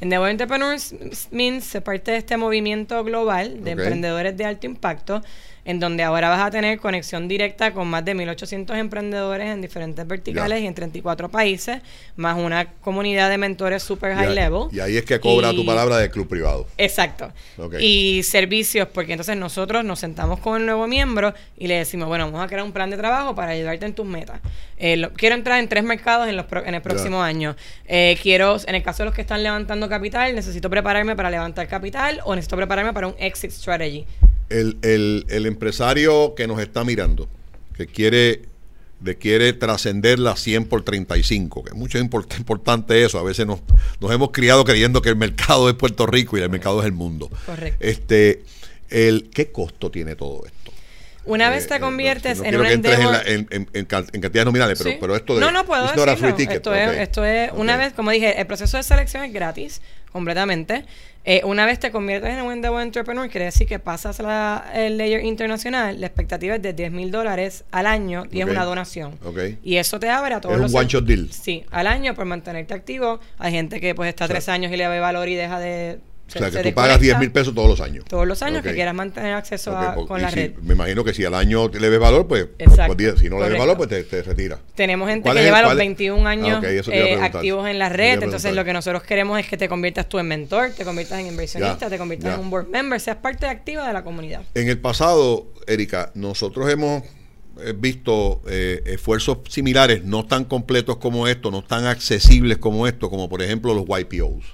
Endeavor 0.00 0.28
Entrepreneurs 0.28 0.94
means 1.30 1.64
se 1.64 1.80
parte 1.80 2.10
de 2.10 2.18
este 2.18 2.36
movimiento 2.36 3.02
global 3.04 3.64
de 3.64 3.70
emprendedores 3.72 4.36
de 4.36 4.44
alto 4.44 4.66
impacto, 4.66 5.22
en 5.64 5.80
donde 5.80 6.04
ahora 6.04 6.28
vas 6.28 6.42
a 6.46 6.50
tener 6.52 6.78
conexión 6.78 7.26
directa 7.26 7.72
con 7.72 7.88
más 7.88 8.04
de 8.04 8.14
1.800 8.14 8.76
emprendedores 8.76 9.48
en 9.48 9.60
diferentes 9.60 10.06
verticales 10.06 10.62
y 10.62 10.66
en 10.68 10.74
34 10.74 11.28
países, 11.28 11.80
más 12.14 12.38
una 12.38 12.66
comunidad 12.82 13.30
de 13.30 13.36
mentores 13.38 13.82
super 13.82 14.14
high 14.14 14.32
level. 14.32 14.68
y 14.70 14.78
ahí 14.78 14.96
es 14.96 15.04
que 15.04 15.18
cobra 15.18 15.50
Y- 15.52 15.56
tu 15.56 15.66
palabra 15.66 15.96
de 15.96 16.08
club 16.08 16.28
privado. 16.28 16.68
Exacto. 16.78 17.32
Ok. 17.58 17.76
Y 17.80 18.22
servicios, 18.22 18.86
porque 18.94 19.14
entonces 19.14 19.36
nosotros 19.36 19.84
nos 19.84 19.98
sentamos 19.98 20.38
con 20.38 20.60
el 20.60 20.66
nuevo 20.66 20.86
miembro 20.86 21.34
y 21.58 21.66
le 21.66 21.78
decimos, 21.78 22.06
bueno, 22.06 22.26
vamos 22.26 22.44
a 22.44 22.46
crear 22.46 22.62
un 22.62 22.70
plan 22.72 22.88
de 22.90 22.96
trabajo 22.96 23.34
para 23.34 23.50
ayudarte 23.50 23.86
en 23.86 23.94
tus 23.94 24.06
metas. 24.06 24.40
Eh, 24.78 24.96
lo- 24.96 25.12
quiero 25.14 25.34
entrar 25.34 25.58
en 25.58 25.68
tres 25.68 25.82
mercados 25.82 26.28
en, 26.28 26.36
los 26.36 26.46
pro- 26.46 26.64
en 26.64 26.74
el 26.76 26.82
próximo 26.82 27.22
año. 27.22 27.56
Eh, 27.88 28.16
quiero, 28.22 28.56
en 28.68 28.74
el 28.76 28.84
caso 28.84 28.98
de 29.02 29.06
los 29.06 29.14
que 29.16 29.22
están 29.22 29.42
levantando 29.42 29.85
capital, 29.88 30.34
necesito 30.34 30.68
prepararme 30.70 31.14
para 31.16 31.30
levantar 31.30 31.66
capital 31.68 32.20
o 32.24 32.34
necesito 32.34 32.56
prepararme 32.56 32.92
para 32.92 33.08
un 33.08 33.14
exit 33.18 33.50
strategy. 33.50 34.04
El, 34.48 34.78
el- 34.82 35.26
el 35.28 35.46
empresario 35.46 36.34
que 36.34 36.46
nos 36.46 36.60
está 36.60 36.84
mirando, 36.84 37.28
que 37.76 37.86
quiere, 37.86 38.42
de 39.00 39.16
quiere 39.16 39.52
trascender 39.52 40.18
la 40.18 40.36
100 40.36 40.66
por 40.66 40.82
35, 40.82 41.64
que 41.64 41.70
es 41.70 41.76
mucho 41.76 41.98
import- 41.98 42.38
importante 42.38 43.04
eso. 43.04 43.18
A 43.18 43.22
veces 43.22 43.46
nos, 43.46 43.60
nos 44.00 44.10
hemos 44.12 44.30
criado 44.30 44.64
creyendo 44.64 45.02
que 45.02 45.08
el 45.08 45.16
mercado 45.16 45.68
es 45.68 45.74
Puerto 45.74 46.06
Rico 46.06 46.38
y 46.38 46.40
el 46.42 46.50
mercado 46.50 46.80
es 46.80 46.86
el 46.86 46.92
mundo. 46.92 47.28
Correcto. 47.44 47.78
Este, 47.80 48.44
el, 48.90 49.30
¿Qué 49.34 49.50
costo 49.50 49.90
tiene 49.90 50.14
todo 50.16 50.42
esto? 50.46 50.72
Una 51.26 51.48
Eh, 51.48 51.50
vez 51.50 51.66
te 51.66 51.76
eh, 51.76 51.80
conviertes 51.80 52.38
no 52.38 52.44
en 52.44 52.56
un 52.60 52.66
endeavor... 52.66 53.16
en- 53.26 53.46
en- 53.50 53.62
en 53.62 53.68
en 53.74 53.84
cantidades 53.86 54.44
nominales, 54.46 54.78
pero, 54.78 54.90
Sí. 54.90 54.96
pero 55.00 55.16
esto 55.16 55.34
de. 55.34 55.40
No, 55.40 55.50
no 55.50 55.64
puedo 55.64 55.82
decirlo. 55.82 56.16
free 56.16 56.32
ticket, 56.32 56.56
Esto, 56.56 56.74
es, 56.74 56.98
esto 56.98 57.24
es, 57.24 57.50
una 57.54 57.76
vez, 57.76 57.92
como 57.92 58.10
dije, 58.10 58.40
el 58.40 58.46
proceso 58.46 58.76
de 58.76 58.82
selección 58.82 59.24
es 59.24 59.32
gratis, 59.32 59.82
completamente. 60.12 60.84
Eh, 61.28 61.40
una 61.44 61.66
vez 61.66 61.80
te 61.80 61.90
conviertes 61.90 62.30
en 62.30 62.40
un 62.42 62.52
Endeavor 62.52 62.80
Entrepreneur, 62.82 63.28
quiere 63.28 63.46
decir 63.46 63.66
que 63.66 63.80
pasas 63.80 64.20
la, 64.20 64.64
el 64.74 64.96
layer 64.96 65.24
internacional, 65.24 66.00
la 66.00 66.06
expectativa 66.06 66.54
es 66.54 66.62
de 66.62 66.72
10 66.72 66.92
mil 66.92 67.10
dólares 67.10 67.64
al 67.72 67.86
año 67.86 68.26
y 68.30 68.40
es 68.42 68.46
una 68.46 68.64
donación. 68.64 69.18
Y 69.64 69.76
eso 69.78 69.98
te 69.98 70.08
abre 70.08 70.34
a 70.36 70.40
todos 70.40 70.54
Es 70.54 70.58
un 70.58 70.62
los... 70.66 70.74
one 70.74 70.86
shot 70.86 71.04
deal. 71.04 71.32
Sí, 71.32 71.64
al 71.72 71.88
año 71.88 72.14
por 72.14 72.26
mantenerte 72.26 72.74
activo. 72.74 73.18
Hay 73.38 73.50
gente 73.50 73.80
que 73.80 73.96
pues 73.96 74.08
está 74.10 74.26
O 74.26 74.28
sea, 74.28 74.34
tres 74.36 74.48
años 74.48 74.70
y 74.72 74.76
le 74.76 74.86
ve 74.86 75.00
valor 75.00 75.28
y 75.28 75.34
deja 75.34 75.58
de 75.58 75.98
o 76.28 76.38
sea, 76.38 76.50
que 76.50 76.70
tú 76.70 76.74
pagas 76.74 77.00
10 77.00 77.18
mil 77.18 77.30
pesos 77.30 77.54
todos 77.54 77.68
los 77.68 77.80
años. 77.80 78.04
Todos 78.06 78.26
los 78.26 78.42
años 78.42 78.62
que 78.62 78.74
quieras 78.74 78.94
mantener 78.94 79.34
acceso 79.34 79.76
a, 79.76 79.94
con 79.94 80.20
la 80.20 80.30
red. 80.30 80.54
Me 80.62 80.74
imagino 80.74 81.04
que 81.04 81.14
si 81.14 81.24
al 81.24 81.34
año 81.34 81.68
le 81.68 81.88
ves 81.88 82.00
valor, 82.00 82.26
pues, 82.26 82.46
pues 82.56 83.20
si 83.20 83.30
no 83.30 83.38
le 83.40 83.50
ves 83.50 83.58
valor, 83.58 83.76
pues 83.76 83.88
te, 83.88 84.02
te 84.04 84.22
retira. 84.22 84.58
Tenemos 84.74 85.08
gente 85.08 85.30
que 85.30 85.42
lleva 85.42 85.62
los 85.62 85.76
21 85.76 86.28
años 86.28 86.64
ah, 86.64 86.92
eh, 86.92 87.18
activos 87.20 87.68
en 87.68 87.78
la 87.78 87.88
red, 87.88 88.22
entonces 88.22 88.54
lo 88.54 88.64
que 88.64 88.72
nosotros 88.72 89.02
queremos 89.02 89.38
es 89.38 89.46
que 89.46 89.56
te 89.56 89.68
conviertas 89.68 90.08
tú 90.08 90.18
en 90.18 90.26
mentor, 90.26 90.70
te 90.70 90.84
conviertas 90.84 91.20
en 91.20 91.26
inversionista, 91.26 91.88
te 91.88 91.98
conviertas 91.98 92.34
en 92.34 92.40
un 92.40 92.50
board 92.50 92.68
member, 92.68 93.00
seas 93.00 93.16
parte 93.16 93.46
activa 93.46 93.86
de 93.86 93.92
la 93.92 94.02
comunidad. 94.02 94.42
En 94.54 94.68
el 94.68 94.78
pasado, 94.78 95.46
Erika, 95.66 96.10
nosotros 96.14 96.70
hemos 96.70 97.02
he 97.64 97.72
visto 97.72 98.42
eh, 98.48 98.82
esfuerzos 98.86 99.38
similares, 99.48 100.04
no 100.04 100.26
tan 100.26 100.44
completos 100.44 100.96
como 100.96 101.26
esto, 101.26 101.50
no 101.50 101.62
tan 101.62 101.86
accesibles 101.86 102.58
como 102.58 102.86
esto, 102.86 103.08
como 103.08 103.28
por 103.28 103.42
ejemplo 103.42 103.72
los 103.74 103.86
YPOs. 103.86 104.44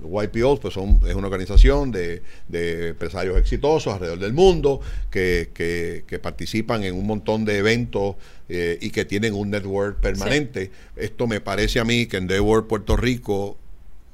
Los 0.00 0.24
YPOs 0.24 0.60
pues 0.60 0.74
son, 0.74 1.00
es 1.06 1.14
una 1.14 1.26
organización 1.26 1.90
de, 1.90 2.22
empresarios 2.50 3.38
exitosos 3.38 3.92
alrededor 3.94 4.18
del 4.18 4.32
mundo 4.32 4.80
que, 5.10 5.50
que, 5.54 6.18
participan 6.18 6.84
en 6.84 6.94
un 6.94 7.06
montón 7.06 7.44
de 7.44 7.58
eventos 7.58 8.16
eh, 8.48 8.78
y 8.80 8.90
que 8.90 9.04
tienen 9.04 9.34
un 9.34 9.50
network 9.50 10.00
permanente. 10.00 10.70
Esto 10.96 11.26
me 11.26 11.40
parece 11.40 11.80
a 11.80 11.84
mí 11.84 12.06
que 12.06 12.16
Endeavor 12.16 12.66
Puerto 12.66 12.96
Rico 12.96 13.58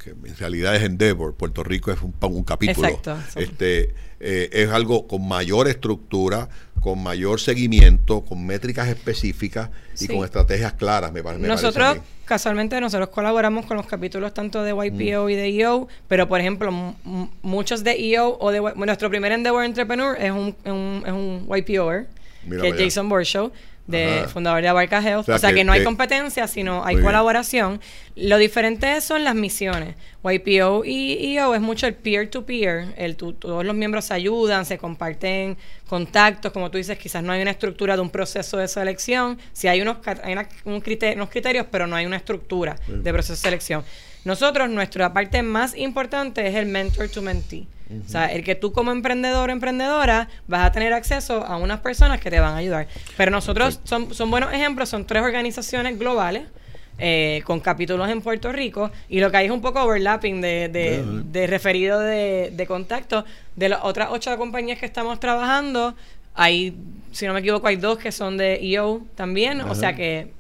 que 0.03 0.11
en 0.11 0.37
realidad 0.37 0.75
es 0.75 0.83
Endeavor, 0.83 1.35
Puerto 1.35 1.63
Rico 1.63 1.93
es 1.93 2.03
un, 2.03 2.15
un 2.21 2.43
capítulo. 2.45 2.89
Exacto. 2.89 3.17
Este, 3.37 3.95
eh, 4.25 4.49
es 4.53 4.71
algo 4.71 5.09
con 5.09 5.27
mayor 5.27 5.67
estructura, 5.67 6.49
con 6.81 7.03
mayor 7.03 7.41
seguimiento, 7.41 8.21
con 8.21 8.47
métricas 8.47 8.87
específicas 8.87 9.71
y 10.01 10.07
con 10.07 10.25
estrategias 10.25 10.75
claras, 10.75 11.13
me, 11.13 11.25
parece. 11.25 11.45
Nosotros, 11.45 11.99
casualmente, 12.25 12.81
nosotros 12.81 13.09
colaboramos 13.09 13.67
con 13.67 13.77
los 13.77 13.87
capítulos 13.87 14.33
tanto 14.33 14.63
de 14.63 14.71
YPO 14.71 15.25
mm. 15.25 15.31
y 15.31 15.35
de 15.35 15.61
EO, 15.61 15.89
pero 16.07 16.29
por 16.29 16.41
ejemplo, 16.41 16.71
muchos 17.43 17.83
de 17.83 18.13
EO 18.13 18.39
o 18.39 18.53
de 18.53 18.61
nuestro 18.77 19.11
primer 19.11 19.33
Endeavor 19.33 19.65
Entrepreneur 19.65 20.17
es 20.17 20.31
un, 20.31 20.55
es 20.65 20.73
un, 20.73 21.03
es 21.05 21.13
un 21.13 21.49
YPOer, 21.49 22.07
que 22.49 22.69
es 22.69 22.75
Jason 22.77 23.09
Borshow 23.09 23.53
de 23.87 24.27
fundador 24.33 24.63
de 24.63 24.69
Abarca 24.69 25.01
Health. 25.03 25.29
O 25.29 25.39
sea, 25.39 25.53
que, 25.53 25.65
no 25.65 25.73
hay 25.73 25.83
competencia, 25.83 26.47
sino 26.47 26.85
hay 26.85 27.01
colaboración. 27.01 27.81
Lo 28.15 28.39
diferente 28.39 29.01
son 29.01 29.25
las 29.25 29.35
misiones. 29.35 29.97
YPO 30.23 30.85
y 30.85 31.37
EO 31.37 31.55
es 31.55 31.61
mucho 31.61 31.87
el 31.87 31.95
peer-to-peer. 31.95 32.95
el 32.97 33.17
todos 33.17 33.65
los 33.65 33.75
miembros 33.75 34.07
se 34.07 34.15
ayudan, 34.15 34.65
se 34.65 34.79
comparten 34.79 35.57
contactos. 35.89 36.53
Como 36.53 36.71
tú 36.71 36.79
dices, 36.79 36.99
quizás 36.99 37.23
no 37.23 37.33
hay 37.33 37.43
una 37.43 37.51
estructura 37.51 37.97
de 37.97 38.03
un 38.03 38.11
proceso 38.11 38.57
de 38.57 38.69
selección. 38.69 39.39
Sí 39.53 39.69
hay 39.69 39.81
unos, 39.81 39.99
hay 40.23 40.37
unos 40.65 40.83
criterios, 41.31 41.67
pero 41.71 41.87
no 41.87 41.97
hay 41.97 42.07
una 42.07 42.17
estructura 42.17 42.77
de 42.87 43.13
proceso 43.13 43.33
de 43.33 43.39
selección. 43.39 43.85
Nosotros, 44.25 44.71
nuestra 44.71 45.13
parte 45.13 45.43
más 45.43 45.77
importante 45.77 46.47
es 46.47 46.55
el 46.55 46.67
mentor 46.67 47.09
O 48.05 48.09
sea, 48.09 48.27
el 48.27 48.45
que 48.45 48.55
tú 48.55 48.73
como 48.73 48.93
emprendedor 48.93 49.51
o 49.51 49.53
emprendedora 49.53 50.29
vas 50.47 50.65
a 50.65 50.73
tener 50.73 50.93
acceso 50.93 51.45
a 51.45 51.57
unas 51.57 51.81
personas 51.81 52.21
que 52.21 52.31
te 52.31 52.41
van 52.41 52.55
a 52.55 52.57
ayudar. 52.57 52.87
Pero 53.17 53.31
nosotros 53.31 53.81
son, 53.85 54.15
son 54.15 54.31
buenos 54.31 54.53
ejemplos, 54.53 54.89
son 54.89 55.07
tres 55.07 55.23
organizaciones 55.23 55.99
globales. 55.99 56.45
Eh, 56.99 57.43
con 57.47 57.59
capítulos 57.59 58.09
en 58.11 58.21
Puerto 58.21 58.53
Rico 58.53 58.91
y 59.09 59.19
lo 59.19 59.31
que 59.31 59.39
hay 59.39 59.47
es 59.47 59.51
un 59.51 59.63
poco 59.63 59.83
overlapping 59.83 60.43
de, 60.43 60.69
de, 61.25 61.47
referido 61.47 61.99
de, 61.99 62.53
de 62.55 62.67
contacto. 62.67 63.25
De 63.57 63.71
las 63.71 63.81
otras 63.83 64.11
ocho 64.13 64.37
compañías 64.37 64.79
que 64.79 64.87
estamos 64.87 65.19
trabajando 65.19 65.95
hay 66.35 66.77
si 67.11 67.27
no 67.27 67.35
me 67.35 67.41
equivoco 67.41 67.67
hay 67.67 67.77
dos 67.77 67.99
que 67.99 68.13
son 68.13 68.37
de 68.37 68.59
EO 68.63 69.03
también. 69.15 69.61
O 69.63 69.75
sea 69.75 69.95
que 69.95 70.33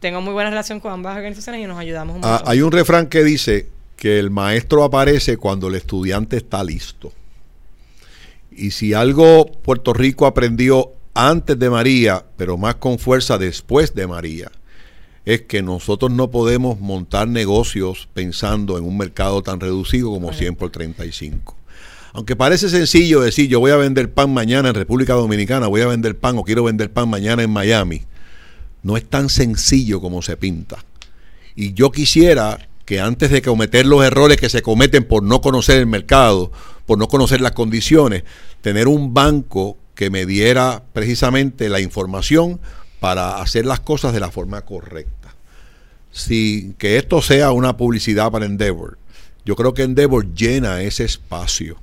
tengo 0.00 0.20
muy 0.20 0.32
buena 0.32 0.50
relación 0.50 0.80
con 0.80 0.92
ambas 0.92 1.16
organizaciones 1.16 1.62
y 1.62 1.66
nos 1.66 1.78
ayudamos 1.78 2.16
un 2.16 2.22
ah, 2.24 2.42
hay 2.46 2.62
un 2.62 2.72
refrán 2.72 3.06
que 3.06 3.22
dice 3.22 3.66
que 4.00 4.18
el 4.18 4.30
maestro 4.30 4.82
aparece 4.82 5.36
cuando 5.36 5.68
el 5.68 5.74
estudiante 5.74 6.38
está 6.38 6.64
listo. 6.64 7.12
Y 8.50 8.70
si 8.70 8.94
algo 8.94 9.44
Puerto 9.44 9.92
Rico 9.92 10.24
aprendió 10.24 10.92
antes 11.12 11.58
de 11.58 11.68
María, 11.68 12.24
pero 12.38 12.56
más 12.56 12.76
con 12.76 12.98
fuerza 12.98 13.36
después 13.36 13.94
de 13.94 14.06
María, 14.06 14.50
es 15.26 15.42
que 15.42 15.60
nosotros 15.60 16.10
no 16.10 16.30
podemos 16.30 16.80
montar 16.80 17.28
negocios 17.28 18.08
pensando 18.14 18.78
en 18.78 18.84
un 18.84 18.96
mercado 18.96 19.42
tan 19.42 19.60
reducido 19.60 20.08
como 20.08 20.32
100 20.32 20.56
por 20.56 20.70
35. 20.70 21.54
Aunque 22.14 22.36
parece 22.36 22.70
sencillo 22.70 23.20
decir 23.20 23.50
yo 23.50 23.60
voy 23.60 23.70
a 23.70 23.76
vender 23.76 24.14
pan 24.14 24.32
mañana 24.32 24.70
en 24.70 24.76
República 24.76 25.12
Dominicana, 25.12 25.66
voy 25.66 25.82
a 25.82 25.88
vender 25.88 26.16
pan 26.18 26.38
o 26.38 26.42
quiero 26.42 26.64
vender 26.64 26.90
pan 26.90 27.10
mañana 27.10 27.42
en 27.42 27.50
Miami, 27.50 28.04
no 28.82 28.96
es 28.96 29.04
tan 29.04 29.28
sencillo 29.28 30.00
como 30.00 30.22
se 30.22 30.38
pinta. 30.38 30.82
Y 31.54 31.74
yo 31.74 31.92
quisiera 31.92 32.69
que 32.90 33.00
antes 33.00 33.30
de 33.30 33.40
cometer 33.40 33.86
los 33.86 34.04
errores 34.04 34.36
que 34.36 34.48
se 34.48 34.62
cometen 34.62 35.04
por 35.04 35.22
no 35.22 35.40
conocer 35.40 35.78
el 35.78 35.86
mercado, 35.86 36.50
por 36.86 36.98
no 36.98 37.06
conocer 37.06 37.40
las 37.40 37.52
condiciones, 37.52 38.24
tener 38.62 38.88
un 38.88 39.14
banco 39.14 39.76
que 39.94 40.10
me 40.10 40.26
diera 40.26 40.82
precisamente 40.92 41.68
la 41.68 41.78
información 41.78 42.58
para 42.98 43.40
hacer 43.40 43.64
las 43.64 43.78
cosas 43.78 44.12
de 44.12 44.18
la 44.18 44.32
forma 44.32 44.62
correcta. 44.62 45.36
Sin 46.10 46.72
que 46.72 46.96
esto 46.96 47.22
sea 47.22 47.52
una 47.52 47.76
publicidad 47.76 48.32
para 48.32 48.46
Endeavor, 48.46 48.98
yo 49.44 49.54
creo 49.54 49.72
que 49.72 49.84
Endeavor 49.84 50.34
llena 50.34 50.82
ese 50.82 51.04
espacio. 51.04 51.76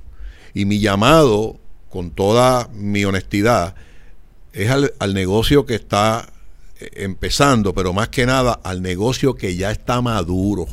Y 0.52 0.66
mi 0.66 0.78
llamado, 0.78 1.56
con 1.88 2.10
toda 2.10 2.68
mi 2.74 3.06
honestidad, 3.06 3.76
es 4.52 4.68
al, 4.68 4.92
al 4.98 5.14
negocio 5.14 5.64
que 5.64 5.74
está 5.74 6.30
empezando, 6.80 7.74
pero 7.74 7.92
más 7.92 8.08
que 8.08 8.26
nada 8.26 8.60
al 8.62 8.82
negocio 8.82 9.34
que 9.34 9.56
ya 9.56 9.70
está 9.70 10.00
maduro, 10.00 10.66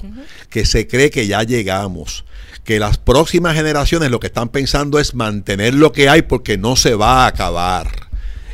que 0.50 0.66
se 0.66 0.88
cree 0.88 1.10
que 1.10 1.28
ya 1.28 1.44
llegamos, 1.44 2.26
que 2.64 2.80
las 2.80 2.98
próximas 2.98 3.56
generaciones 3.56 4.12
lo 4.12 4.20
que 4.20 4.28
están 4.28 4.50
pensando 4.50 5.00
es 5.00 5.16
mantener 5.16 5.74
lo 5.74 5.92
que 5.92 6.10
hay 6.10 6.24
porque 6.24 6.58
no 6.58 6.76
se 6.76 6.96
va 6.96 7.24
a 7.24 7.28
acabar. 7.28 7.90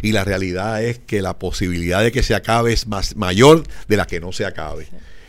Y 0.02 0.14
la 0.14 0.24
realidad 0.24 0.84
es 0.84 1.00
que 1.00 1.22
la 1.22 1.38
posibilidad 1.38 2.02
de 2.02 2.12
que 2.12 2.24
se 2.24 2.34
acabe 2.34 2.74
es 2.74 2.88
más 2.88 3.16
mayor 3.16 3.64
de 3.88 3.98
la 3.98 4.08
que 4.08 4.20
no 4.20 4.32
se 4.32 4.46
acabe. 4.46 4.88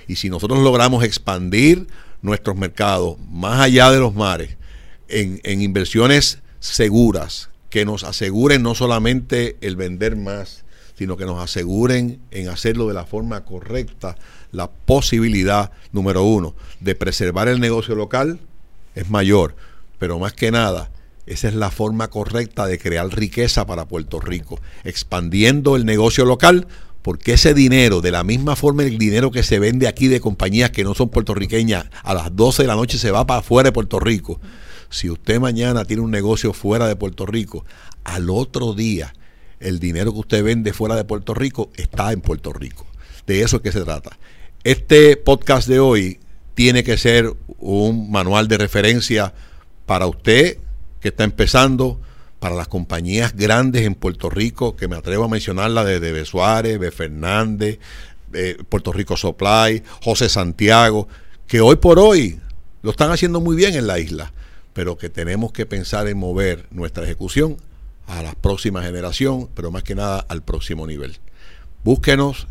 Y 0.09 0.17
si 0.17 0.31
nosotros 0.31 0.61
logramos 0.61 1.05
expandir 1.05 1.87
nuestros 2.23 2.57
mercados 2.57 3.17
más 3.31 3.61
allá 3.61 3.91
de 3.91 3.99
los 3.99 4.15
mares 4.15 4.57
en, 5.09 5.41
en 5.45 5.61
inversiones 5.61 6.39
seguras, 6.61 7.51
que 7.69 7.85
nos 7.85 8.05
aseguren 8.05 8.63
no 8.63 8.75
solamente 8.75 9.57
el 9.63 9.77
vender 9.77 10.15
más, 10.15 10.62
sino 11.03 11.17
que 11.17 11.27
nos 11.27 11.43
aseguren 11.43 12.21
en 12.31 12.49
hacerlo 12.49 12.87
de 12.87 12.95
la 12.95 13.05
forma 13.05 13.45
correcta, 13.45 14.17
la 14.53 14.71
posibilidad, 14.71 15.73
número 15.91 16.23
uno, 16.23 16.55
de 16.79 16.95
preservar 16.95 17.49
el 17.49 17.59
negocio 17.59 17.97
local 17.97 18.39
es 18.95 19.11
mayor, 19.11 19.57
pero 19.99 20.21
más 20.21 20.33
que 20.33 20.53
nada, 20.53 20.93
esa 21.27 21.49
es 21.49 21.55
la 21.55 21.73
forma 21.73 22.07
correcta 22.09 22.67
de 22.67 22.79
crear 22.79 23.09
riqueza 23.09 23.67
para 23.67 23.89
Puerto 23.89 24.21
Rico, 24.21 24.61
expandiendo 24.85 25.75
el 25.75 25.87
negocio 25.87 26.25
local, 26.25 26.69
porque 27.03 27.33
ese 27.33 27.53
dinero, 27.53 28.01
de 28.01 28.13
la 28.13 28.23
misma 28.23 28.55
forma 28.55 28.85
el 28.85 28.97
dinero 28.97 29.33
que 29.33 29.43
se 29.43 29.59
vende 29.59 29.89
aquí 29.89 30.07
de 30.07 30.21
compañías 30.21 30.71
que 30.71 30.85
no 30.85 30.95
son 30.95 31.09
puertorriqueñas, 31.09 31.87
a 32.05 32.15
las 32.15 32.37
12 32.37 32.63
de 32.63 32.69
la 32.69 32.77
noche 32.77 32.97
se 32.97 33.11
va 33.11 33.27
para 33.27 33.41
afuera 33.41 33.71
de 33.71 33.73
Puerto 33.73 33.99
Rico. 33.99 34.41
Si 34.89 35.11
usted 35.11 35.41
mañana 35.41 35.85
tiene 35.85 36.03
un 36.03 36.13
negocio 36.13 36.53
fuera 36.53 36.87
de 36.87 36.95
Puerto 36.95 37.27
Rico, 37.27 37.65
al 38.05 38.31
otro 38.31 38.73
día 38.73 39.13
el 39.63 39.79
dinero 39.79 40.13
que 40.13 40.21
usted 40.21 40.45
vende 40.45 40.73
fuera 40.73 40.97
de 40.97 41.05
Puerto 41.05 41.35
Rico 41.35 41.71
está 41.77 42.13
en 42.13 42.21
Puerto 42.21 42.53
Rico. 42.53 42.87
De 43.27 43.43
eso 43.43 43.57
es 43.57 43.63
que 43.63 43.73
se 43.73 43.83
trata. 43.83 44.19
Este 44.65 45.17
podcast 45.17 45.69
de 45.69 45.81
hoy 45.81 46.21
tiene 46.55 46.85
que 46.85 46.99
ser 46.99 47.33
un 47.59 48.11
manual 48.11 48.49
de 48.49 48.59
referencia 48.59 49.33
para 49.87 50.07
usted 50.07 50.59
que 51.01 51.09
está 51.09 51.25
empezando, 51.25 52.01
para 52.39 52.55
las 52.55 52.69
compañías 52.69 53.37
grandes 53.37 53.83
en 53.87 53.95
Puerto 53.95 54.29
Rico, 54.29 54.77
que 54.77 54.89
me 54.89 54.97
atrevo 54.97 55.25
a 55.25 55.29
mencionarla 55.29 55.85
desde 55.85 56.13
B. 56.13 56.25
Suárez, 56.25 56.79
B. 56.79 56.91
Fernández, 56.91 57.79
eh, 58.33 58.57
Puerto 58.69 58.93
Rico 58.93 59.17
Supply, 59.17 59.83
José 60.03 60.29
Santiago, 60.29 61.09
que 61.47 61.61
hoy 61.61 61.77
por 61.77 61.99
hoy 61.99 62.41
lo 62.83 62.91
están 62.91 63.11
haciendo 63.11 63.41
muy 63.41 63.55
bien 63.57 63.75
en 63.75 63.87
la 63.87 63.99
isla, 63.99 64.33
pero 64.73 64.97
que 64.97 65.09
tenemos 65.09 65.53
que 65.53 65.67
pensar 65.67 66.09
en 66.09 66.19
mover 66.19 66.67
nuestra 66.71 67.05
ejecución 67.05 67.59
a 68.07 68.23
la 68.23 68.35
próxima 68.35 68.83
generación, 68.83 69.49
pero 69.55 69.71
más 69.71 69.83
que 69.83 69.95
nada 69.95 70.19
al 70.29 70.43
próximo 70.43 70.87
nivel. 70.87 71.19
Búsquenos 71.85 72.47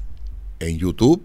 en 0.59 0.77
YouTube, 0.77 1.23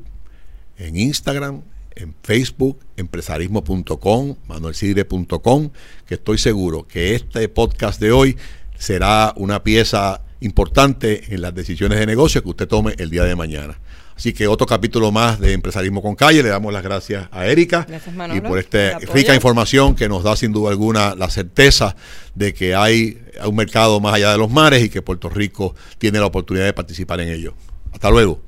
en 0.78 0.96
Instagram, 0.96 1.62
en 1.94 2.14
Facebook, 2.22 2.80
empresarismo.com, 2.96 4.36
manuelsidre.com, 4.46 5.70
que 6.06 6.14
estoy 6.14 6.38
seguro 6.38 6.86
que 6.86 7.14
este 7.14 7.48
podcast 7.48 8.00
de 8.00 8.12
hoy 8.12 8.36
será 8.78 9.32
una 9.36 9.62
pieza 9.62 10.22
importante 10.40 11.34
en 11.34 11.40
las 11.40 11.54
decisiones 11.54 11.98
de 11.98 12.06
negocio 12.06 12.42
que 12.42 12.50
usted 12.50 12.68
tome 12.68 12.94
el 12.98 13.10
día 13.10 13.24
de 13.24 13.34
mañana. 13.34 13.78
Así 14.16 14.32
que 14.32 14.46
otro 14.46 14.66
capítulo 14.66 15.12
más 15.12 15.38
de 15.38 15.52
Empresarismo 15.52 16.00
con 16.00 16.14
Calle. 16.14 16.42
Le 16.42 16.48
damos 16.48 16.72
las 16.72 16.82
gracias 16.82 17.28
a 17.30 17.46
Erika 17.46 17.86
y 18.34 18.40
por 18.40 18.58
esta 18.58 18.98
rica 19.12 19.34
información 19.34 19.94
que 19.94 20.08
nos 20.08 20.24
da 20.24 20.34
sin 20.36 20.52
duda 20.52 20.70
alguna 20.70 21.14
la 21.14 21.28
certeza 21.28 21.94
de 22.34 22.54
que 22.54 22.74
hay 22.74 23.22
un 23.44 23.54
mercado 23.54 24.00
más 24.00 24.14
allá 24.14 24.32
de 24.32 24.38
los 24.38 24.50
mares 24.50 24.82
y 24.82 24.88
que 24.88 25.02
Puerto 25.02 25.28
Rico 25.28 25.74
tiene 25.98 26.18
la 26.18 26.26
oportunidad 26.26 26.64
de 26.64 26.72
participar 26.72 27.20
en 27.20 27.28
ello. 27.28 27.54
Hasta 27.92 28.10
luego. 28.10 28.40